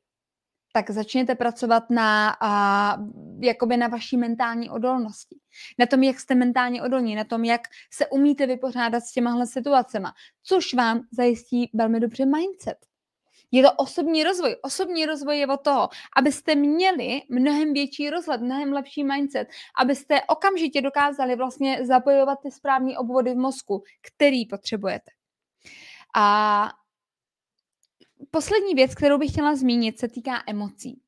tak 0.74 0.92
začněte 0.92 1.36
pracovat 1.36 1.90
na, 1.90 2.36
a, 2.42 2.98
jakoby 3.40 3.78
na 3.78 3.88
vaší 3.88 4.18
mentální 4.18 4.70
odolnosti. 4.70 5.40
Na 5.80 5.86
tom, 5.86 6.04
jak 6.04 6.20
jste 6.20 6.36
mentálně 6.36 6.84
odolní, 6.84 7.16
na 7.16 7.24
tom, 7.24 7.44
jak 7.44 7.62
se 7.94 8.08
umíte 8.08 8.48
vypořádat 8.48 9.04
s 9.04 9.12
těmahle 9.12 9.48
situacemi, 9.48 10.08
což 10.44 10.74
vám 10.74 11.02
zajistí 11.12 11.70
velmi 11.74 12.00
dobře 12.00 12.26
mindset. 12.26 12.78
Je 13.52 13.64
to 13.64 13.72
osobní 13.72 14.24
rozvoj. 14.24 14.56
Osobní 14.62 15.06
rozvoj 15.06 15.38
je 15.38 15.48
o 15.48 15.58
toho, 15.58 15.90
abyste 16.18 16.56
měli 16.56 17.22
mnohem 17.30 17.74
větší 17.74 18.10
rozhled, 18.10 18.42
mnohem 18.42 18.74
lepší 18.74 19.04
mindset, 19.04 19.48
abyste 19.78 20.22
okamžitě 20.22 20.82
dokázali 20.82 21.36
vlastně 21.36 21.86
zapojovat 21.86 22.40
ty 22.44 22.52
správné 22.52 22.98
obvody 22.98 23.34
v 23.34 23.38
mozku, 23.38 23.84
který 24.02 24.46
potřebujete. 24.46 25.12
A 26.16 26.70
poslední 28.32 28.74
věc, 28.74 28.96
kterou 28.96 29.18
bych 29.18 29.32
chtěla 29.32 29.56
zmínit, 29.56 30.00
se 30.00 30.08
týká 30.08 30.44
emocí. 30.48 31.02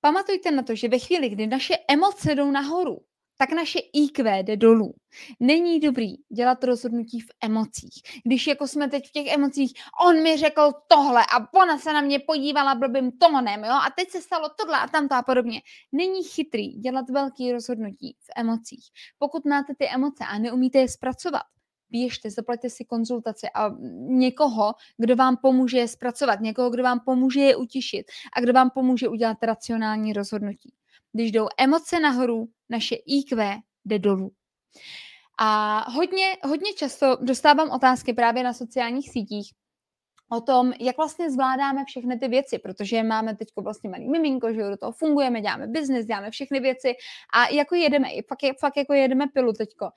Pamatujte 0.00 0.50
na 0.50 0.62
to, 0.62 0.74
že 0.74 0.88
ve 0.88 0.98
chvíli, 0.98 1.28
kdy 1.28 1.46
naše 1.46 1.74
emoce 1.88 2.34
jdou 2.34 2.50
nahoru, 2.50 2.98
tak 3.38 3.52
naše 3.52 3.78
IQ 3.78 4.38
jde 4.38 4.56
dolů. 4.56 4.94
Není 5.40 5.80
dobrý 5.80 6.14
dělat 6.28 6.64
rozhodnutí 6.64 7.20
v 7.20 7.28
emocích. 7.44 8.02
Když 8.24 8.46
jako 8.46 8.66
jsme 8.66 8.88
teď 8.88 9.08
v 9.08 9.12
těch 9.12 9.26
emocích, 9.26 9.72
on 10.08 10.22
mi 10.22 10.36
řekl 10.36 10.72
tohle 10.88 11.22
a 11.22 11.58
ona 11.60 11.78
se 11.78 11.92
na 11.92 12.00
mě 12.00 12.18
podívala 12.18 12.74
blbým 12.74 13.12
tónem, 13.12 13.64
jo, 13.64 13.72
a 13.72 13.90
teď 13.96 14.10
se 14.10 14.22
stalo 14.22 14.48
tohle 14.58 14.78
a 14.78 14.88
tamto 14.88 15.14
a 15.14 15.22
podobně. 15.22 15.62
Není 15.92 16.24
chytrý 16.24 16.66
dělat 16.66 17.10
velký 17.10 17.52
rozhodnutí 17.52 18.16
v 18.20 18.30
emocích. 18.36 18.84
Pokud 19.18 19.44
máte 19.44 19.74
ty 19.78 19.88
emoce 19.88 20.24
a 20.24 20.38
neumíte 20.38 20.78
je 20.78 20.88
zpracovat, 20.88 21.42
běžte, 21.90 22.30
zaplaťte 22.30 22.70
si 22.70 22.84
konzultaci 22.84 23.46
a 23.54 23.70
někoho, 24.00 24.74
kdo 24.96 25.16
vám 25.16 25.36
pomůže 25.36 25.78
je 25.78 25.88
zpracovat, 25.88 26.40
někoho, 26.40 26.70
kdo 26.70 26.82
vám 26.82 27.00
pomůže 27.00 27.40
je 27.40 27.56
utišit 27.56 28.06
a 28.36 28.40
kdo 28.40 28.52
vám 28.52 28.70
pomůže 28.70 29.08
udělat 29.08 29.42
racionální 29.42 30.12
rozhodnutí. 30.12 30.74
Když 31.12 31.32
jdou 31.32 31.48
emoce 31.58 32.00
nahoru, 32.00 32.48
naše 32.70 32.94
IQ 32.94 33.60
jde 33.84 33.98
dolů. 33.98 34.30
A 35.40 35.84
hodně, 35.90 36.36
hodně 36.44 36.72
často 36.72 37.16
dostávám 37.20 37.70
otázky 37.70 38.12
právě 38.12 38.42
na 38.42 38.52
sociálních 38.52 39.10
sítích, 39.10 39.52
o 40.30 40.40
tom, 40.40 40.72
jak 40.80 40.96
vlastně 40.96 41.30
zvládáme 41.30 41.84
všechny 41.84 42.18
ty 42.18 42.28
věci, 42.28 42.58
protože 42.58 43.02
máme 43.02 43.36
teď 43.36 43.48
vlastně 43.56 43.90
malý 43.90 44.08
miminko, 44.08 44.52
že 44.52 44.62
do 44.62 44.76
toho 44.76 44.92
fungujeme, 44.92 45.40
děláme 45.40 45.66
biznis, 45.66 46.06
děláme 46.06 46.30
všechny 46.30 46.60
věci 46.60 46.94
a 47.34 47.48
jako 47.48 47.74
jedeme, 47.74 48.08
fakt, 48.28 48.58
fakt 48.60 48.76
jako 48.76 48.92
jedeme 48.92 49.26
pilu 49.34 49.52
teďko. 49.52 49.90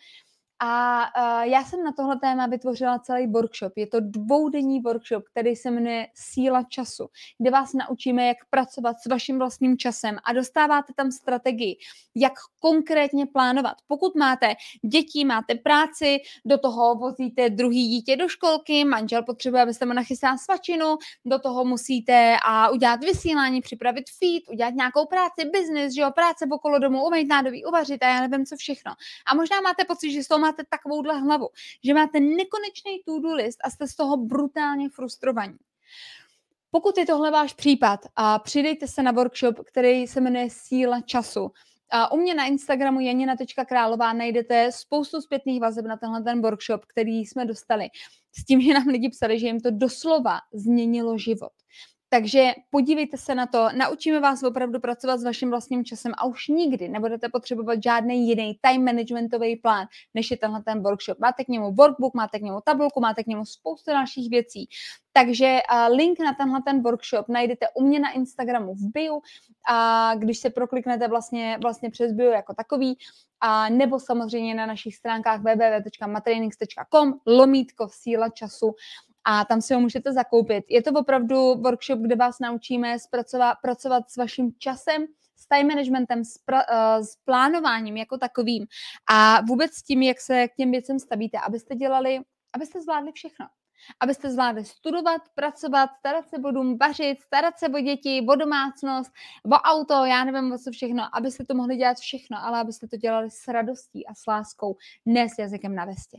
A 0.64 1.02
uh, 1.18 1.44
já 1.44 1.64
jsem 1.64 1.84
na 1.84 1.92
tohle 1.92 2.20
téma 2.20 2.48
vytvořila 2.48 3.00
celý 3.00 3.28
workshop. 3.28 3.74
Je 3.76 3.88
to 3.88 3.98
dvoudenní 4.00 4.80
workshop, 4.80 5.24
který 5.32 5.56
se 5.56 5.72
jmenuje 5.72 6.08
Síla 6.14 6.64
času, 6.64 7.08
kde 7.40 7.52
vás 7.52 7.74
naučíme, 7.74 8.28
jak 8.28 8.38
pracovat 8.50 9.00
s 9.00 9.06
vaším 9.06 9.38
vlastním 9.38 9.78
časem 9.78 10.18
a 10.24 10.34
dostáváte 10.34 10.94
tam 10.96 11.12
strategii, 11.12 11.78
jak 12.16 12.34
konkrétně 12.60 13.26
plánovat. 13.26 13.78
Pokud 13.88 14.16
máte 14.16 14.54
děti, 14.86 15.26
máte 15.26 15.56
práci, 15.56 16.18
do 16.46 16.58
toho 16.58 16.96
vozíte 16.96 17.50
druhý 17.50 17.88
dítě 17.88 18.16
do 18.16 18.28
školky, 18.28 18.86
manžel 18.86 19.24
potřebuje, 19.24 19.64
abyste 19.64 19.86
mu 19.86 19.94
nachystal 19.94 20.38
svačinu, 20.38 20.98
do 21.26 21.40
toho 21.40 21.66
musíte 21.66 22.38
a 22.46 22.70
udělat 22.70 23.04
vysílání, 23.04 23.62
připravit 23.62 24.04
feed, 24.20 24.44
udělat 24.50 24.74
nějakou 24.74 25.06
práci, 25.06 25.50
biznis, 25.54 25.94
že 25.94 26.02
jo, 26.02 26.12
práce 26.12 26.46
okolo 26.52 26.80
domu, 26.80 27.06
umýt 27.06 27.28
nádobí, 27.28 27.66
uvařit 27.66 28.04
a 28.04 28.08
já 28.08 28.28
nevím 28.28 28.46
co 28.46 28.56
všechno. 28.56 28.92
A 29.26 29.36
možná 29.36 29.62
máte 29.62 29.86
pocit, 29.86 30.12
že 30.12 30.24
s 30.24 30.28
toho 30.28 30.51
máte 30.52 30.64
takovouhle 30.70 31.20
hlavu, 31.20 31.50
že 31.84 31.94
máte 31.94 32.20
nekonečný 32.20 33.02
to-do 33.06 33.36
list 33.36 33.60
a 33.64 33.70
jste 33.70 33.88
z 33.88 33.96
toho 33.96 34.18
brutálně 34.18 34.90
frustrovaní. 34.90 35.58
Pokud 36.72 36.98
je 36.98 37.06
tohle 37.06 37.32
váš 37.32 37.54
případ, 37.54 38.00
a 38.16 38.40
přidejte 38.40 38.88
se 38.88 39.04
na 39.04 39.12
workshop, 39.12 39.60
který 39.60 40.08
se 40.08 40.22
jmenuje 40.22 40.48
Síla 40.50 41.02
času. 41.02 41.52
A 41.92 42.12
u 42.12 42.18
mě 42.18 42.34
na 42.34 42.46
Instagramu 42.46 43.00
janina.králová 43.00 44.14
najdete 44.14 44.72
spoustu 44.72 45.22
zpětných 45.22 45.62
vazeb 45.62 45.86
na 45.86 45.98
tenhle 45.98 46.24
ten 46.24 46.42
workshop, 46.42 46.86
který 46.86 47.20
jsme 47.20 47.46
dostali. 47.46 47.88
S 48.32 48.46
tím, 48.46 48.62
že 48.62 48.74
nám 48.74 48.88
lidi 48.88 49.10
psali, 49.10 49.40
že 49.40 49.48
jim 49.48 49.60
to 49.60 49.72
doslova 49.72 50.40
změnilo 50.54 51.18
život. 51.18 51.52
Takže 52.14 52.52
podívejte 52.70 53.18
se 53.18 53.36
na 53.36 53.48
to, 53.48 53.68
naučíme 53.78 54.20
vás 54.20 54.44
opravdu 54.44 54.80
pracovat 54.80 55.18
s 55.18 55.24
vaším 55.24 55.50
vlastním 55.50 55.86
časem 55.86 56.12
a 56.18 56.26
už 56.26 56.48
nikdy 56.48 56.90
nebudete 56.90 57.30
potřebovat 57.30 57.84
žádný 57.84 58.28
jiný 58.28 58.58
time 58.62 58.86
managementový 58.86 59.56
plán, 59.56 59.88
než 60.14 60.32
je 60.32 60.38
tenhle 60.38 60.64
ten 60.64 60.84
workshop. 60.84 61.20
Máte 61.20 61.46
k 61.46 61.48
němu 61.48 61.72
workbook, 61.72 62.14
máte 62.14 62.40
k 62.40 62.42
němu 62.42 62.62
tabulku, 62.62 63.00
máte 63.00 63.24
k 63.24 63.28
němu 63.28 63.46
spoustu 63.46 63.92
dalších 63.92 64.30
věcí. 64.30 64.70
Takže 65.14 65.60
uh, 65.74 65.96
link 65.96 66.20
na 66.20 66.34
tenhle 66.34 66.62
ten 66.66 66.82
workshop 66.82 67.28
najdete 67.28 67.66
u 67.76 67.84
mě 67.84 68.00
na 68.00 68.12
Instagramu 68.12 68.76
v 68.76 68.92
bio 68.94 69.20
a 69.68 70.12
když 70.16 70.38
se 70.38 70.50
prokliknete 70.50 71.08
vlastně, 71.08 71.58
vlastně 71.62 71.90
přes 71.90 72.12
bio 72.12 72.32
jako 72.32 72.54
takový, 72.54 72.98
a 73.42 73.70
nebo 73.70 74.00
samozřejmě 74.00 74.56
na 74.56 74.66
našich 74.66 74.96
stránkách 74.96 75.42
www.matrainings.com 75.42 77.14
lomítko 77.28 77.88
síla 77.92 78.30
času 78.30 78.76
a 79.26 79.46
tam 79.46 79.62
si 79.62 79.74
ho 79.74 79.80
můžete 79.80 80.14
zakoupit. 80.14 80.66
Je 80.70 80.84
to 80.84 80.92
opravdu 80.92 81.56
workshop, 81.56 82.00
kde 82.00 82.16
vás 82.16 82.40
naučíme 82.40 83.00
zpracovat, 83.00 83.56
pracovat 83.62 84.10
s 84.10 84.18
vaším 84.18 84.52
časem, 84.58 85.06
s 85.36 85.48
time 85.48 85.68
managementem, 85.68 86.24
s, 86.24 86.38
pra, 86.38 86.58
uh, 86.58 87.04
s 87.04 87.16
plánováním 87.26 87.98
jako 87.98 88.18
takovým 88.18 88.66
a 89.10 89.42
vůbec 89.42 89.72
s 89.72 89.84
tím, 89.84 90.02
jak 90.02 90.22
se 90.22 90.48
k 90.48 90.56
těm 90.56 90.72
věcem 90.72 91.00
stavíte, 91.00 91.38
abyste 91.40 91.76
dělali, 91.76 92.20
abyste 92.54 92.82
zvládli 92.82 93.12
všechno. 93.12 93.46
Abyste 94.00 94.30
zvládli 94.30 94.66
studovat, 94.66 95.22
pracovat, 95.36 95.90
starat 96.00 96.30
se 96.30 96.38
o 96.46 96.52
dům, 96.52 96.78
vařit, 96.78 97.22
starat 97.22 97.60
se 97.60 97.68
o 97.68 97.80
děti, 97.80 98.26
o 98.30 98.36
domácnost, 98.36 99.12
o 99.46 99.56
auto, 99.56 100.06
já 100.06 100.24
nevím 100.24 100.52
o 100.52 100.58
co 100.58 100.72
všechno, 100.72 101.16
abyste 101.16 101.46
to 101.46 101.56
mohli 101.56 101.76
dělat 101.76 101.98
všechno, 101.98 102.38
ale 102.46 102.60
abyste 102.60 102.88
to 102.88 102.98
dělali 102.98 103.32
s 103.32 103.48
radostí 103.48 104.08
a 104.08 104.14
s 104.14 104.28
láskou, 104.28 104.76
ne 105.06 105.30
s 105.30 105.40
jazykem 105.40 105.76
na 105.76 105.86
vestě. 105.86 106.18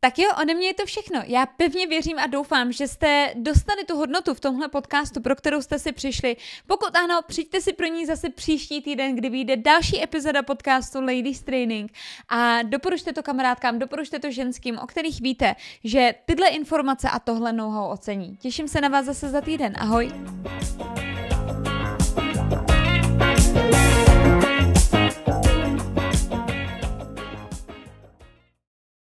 Tak 0.00 0.18
jo, 0.18 0.30
ode 0.42 0.54
mě 0.54 0.66
je 0.66 0.74
to 0.74 0.86
všechno. 0.86 1.22
Já 1.26 1.46
pevně 1.46 1.86
věřím 1.86 2.18
a 2.18 2.26
doufám, 2.26 2.72
že 2.72 2.88
jste 2.88 3.32
dostali 3.34 3.84
tu 3.84 3.96
hodnotu 3.96 4.34
v 4.34 4.40
tomhle 4.40 4.68
podcastu, 4.68 5.20
pro 5.20 5.36
kterou 5.36 5.62
jste 5.62 5.78
si 5.78 5.92
přišli. 5.92 6.36
Pokud 6.66 6.96
ano, 6.96 7.20
přijďte 7.26 7.60
si 7.60 7.72
pro 7.72 7.86
ní 7.86 8.06
zase 8.06 8.30
příští 8.30 8.82
týden, 8.82 9.14
kdy 9.16 9.30
vyjde 9.30 9.56
další 9.56 10.02
epizoda 10.02 10.42
podcastu 10.42 11.00
Ladies 11.00 11.42
Training 11.42 11.92
a 12.28 12.62
doporučte 12.62 13.12
to 13.12 13.22
kamarádkám, 13.22 13.78
doporučte 13.78 14.18
to 14.18 14.30
ženským, 14.30 14.78
o 14.78 14.86
kterých 14.86 15.20
víte, 15.20 15.54
že 15.84 16.14
tyhle 16.24 16.48
informace 16.48 17.08
a 17.10 17.18
tohle 17.18 17.52
know 17.52 17.90
ocení. 17.90 18.36
Těším 18.36 18.68
se 18.68 18.80
na 18.80 18.88
vás 18.88 19.06
zase 19.06 19.28
za 19.28 19.40
týden. 19.40 19.72
Ahoj! 19.78 20.12